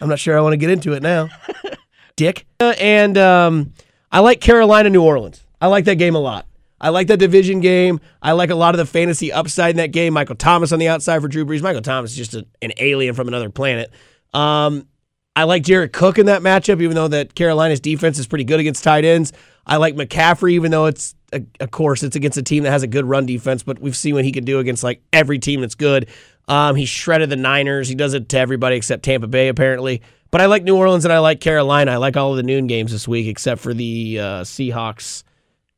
[0.00, 1.28] I'm not sure I want to get into it now.
[2.16, 2.46] Dick.
[2.58, 3.74] Uh, and um,
[4.10, 5.44] I like Carolina, New Orleans.
[5.60, 6.46] I like that game a lot.
[6.80, 8.00] I like that division game.
[8.20, 10.12] I like a lot of the fantasy upside in that game.
[10.12, 11.62] Michael Thomas on the outside for Drew Brees.
[11.62, 13.90] Michael Thomas is just a, an alien from another planet.
[14.34, 14.86] Um,
[15.34, 18.60] I like Jared Cook in that matchup, even though that Carolina's defense is pretty good
[18.60, 19.32] against tight ends.
[19.66, 21.14] I like McCaffrey, even though it's
[21.60, 24.14] of course it's against a team that has a good run defense, but we've seen
[24.14, 26.08] what he can do against like every team that's good.
[26.48, 27.88] Um, he shredded the Niners.
[27.88, 30.02] He does it to everybody except Tampa Bay, apparently.
[30.30, 31.92] But I like New Orleans and I like Carolina.
[31.92, 35.24] I like all of the noon games this week, except for the uh, Seahawks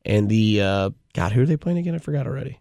[0.05, 1.31] and the uh, God.
[1.31, 1.95] Who are they playing again?
[1.95, 2.59] I forgot already.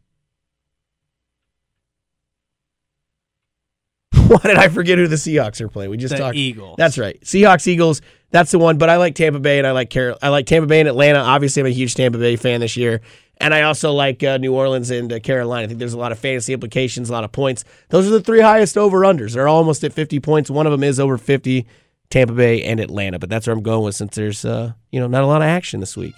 [4.12, 5.90] Why did I forget who the Seahawks are playing?
[5.90, 6.36] We just the talked.
[6.36, 6.76] Eagles.
[6.78, 7.20] That's right.
[7.22, 8.02] Seahawks, Eagles.
[8.30, 8.76] That's the one.
[8.76, 10.18] But I like Tampa Bay and I like Carol.
[10.20, 11.20] I like Tampa Bay and Atlanta.
[11.20, 13.00] Obviously, I'm a huge Tampa Bay fan this year,
[13.38, 15.64] and I also like uh, New Orleans and uh, Carolina.
[15.64, 17.64] I think there's a lot of fantasy implications, a lot of points.
[17.88, 19.34] Those are the three highest over unders.
[19.34, 20.50] They're almost at 50 points.
[20.50, 21.66] One of them is over 50.
[22.10, 23.18] Tampa Bay and Atlanta.
[23.18, 25.46] But that's where I'm going with since there's uh, you know not a lot of
[25.46, 26.14] action this week.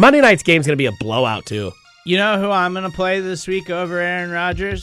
[0.00, 1.72] Monday night's game's gonna be a blowout too.
[2.06, 4.82] You know who I'm gonna play this week over Aaron Rodgers?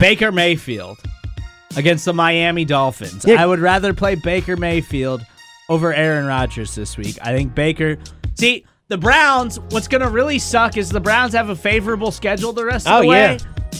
[0.00, 0.98] Baker Mayfield
[1.76, 3.24] against the Miami Dolphins.
[3.24, 3.40] Yeah.
[3.40, 5.24] I would rather play Baker Mayfield
[5.68, 7.16] over Aaron Rodgers this week.
[7.22, 7.96] I think Baker.
[8.34, 9.60] See, the Browns.
[9.70, 13.02] What's gonna really suck is the Browns have a favorable schedule the rest of Oh,
[13.02, 13.16] the way.
[13.34, 13.38] yeah.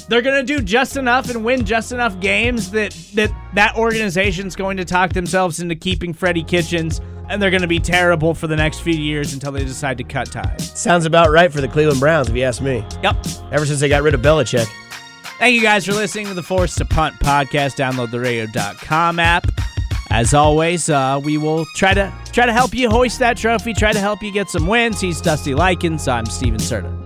[0.08, 4.76] They're gonna do just enough and win just enough games that that that organization's going
[4.76, 8.80] to talk themselves into keeping Freddie Kitchens, and they're gonna be terrible for the next
[8.80, 10.78] few years until they decide to cut ties.
[10.78, 12.84] Sounds about right for the Cleveland Browns, if you ask me.
[13.02, 13.16] Yep.
[13.52, 14.66] Ever since they got rid of Belichick.
[15.38, 17.76] Thank you guys for listening to the Force to Punt podcast.
[17.76, 19.46] Download the radio.com app.
[20.10, 23.92] As always, uh, we will try to try to help you hoist that trophy, try
[23.92, 25.00] to help you get some wins.
[25.00, 26.08] He's Dusty Likens.
[26.08, 27.05] I'm Steven Serta.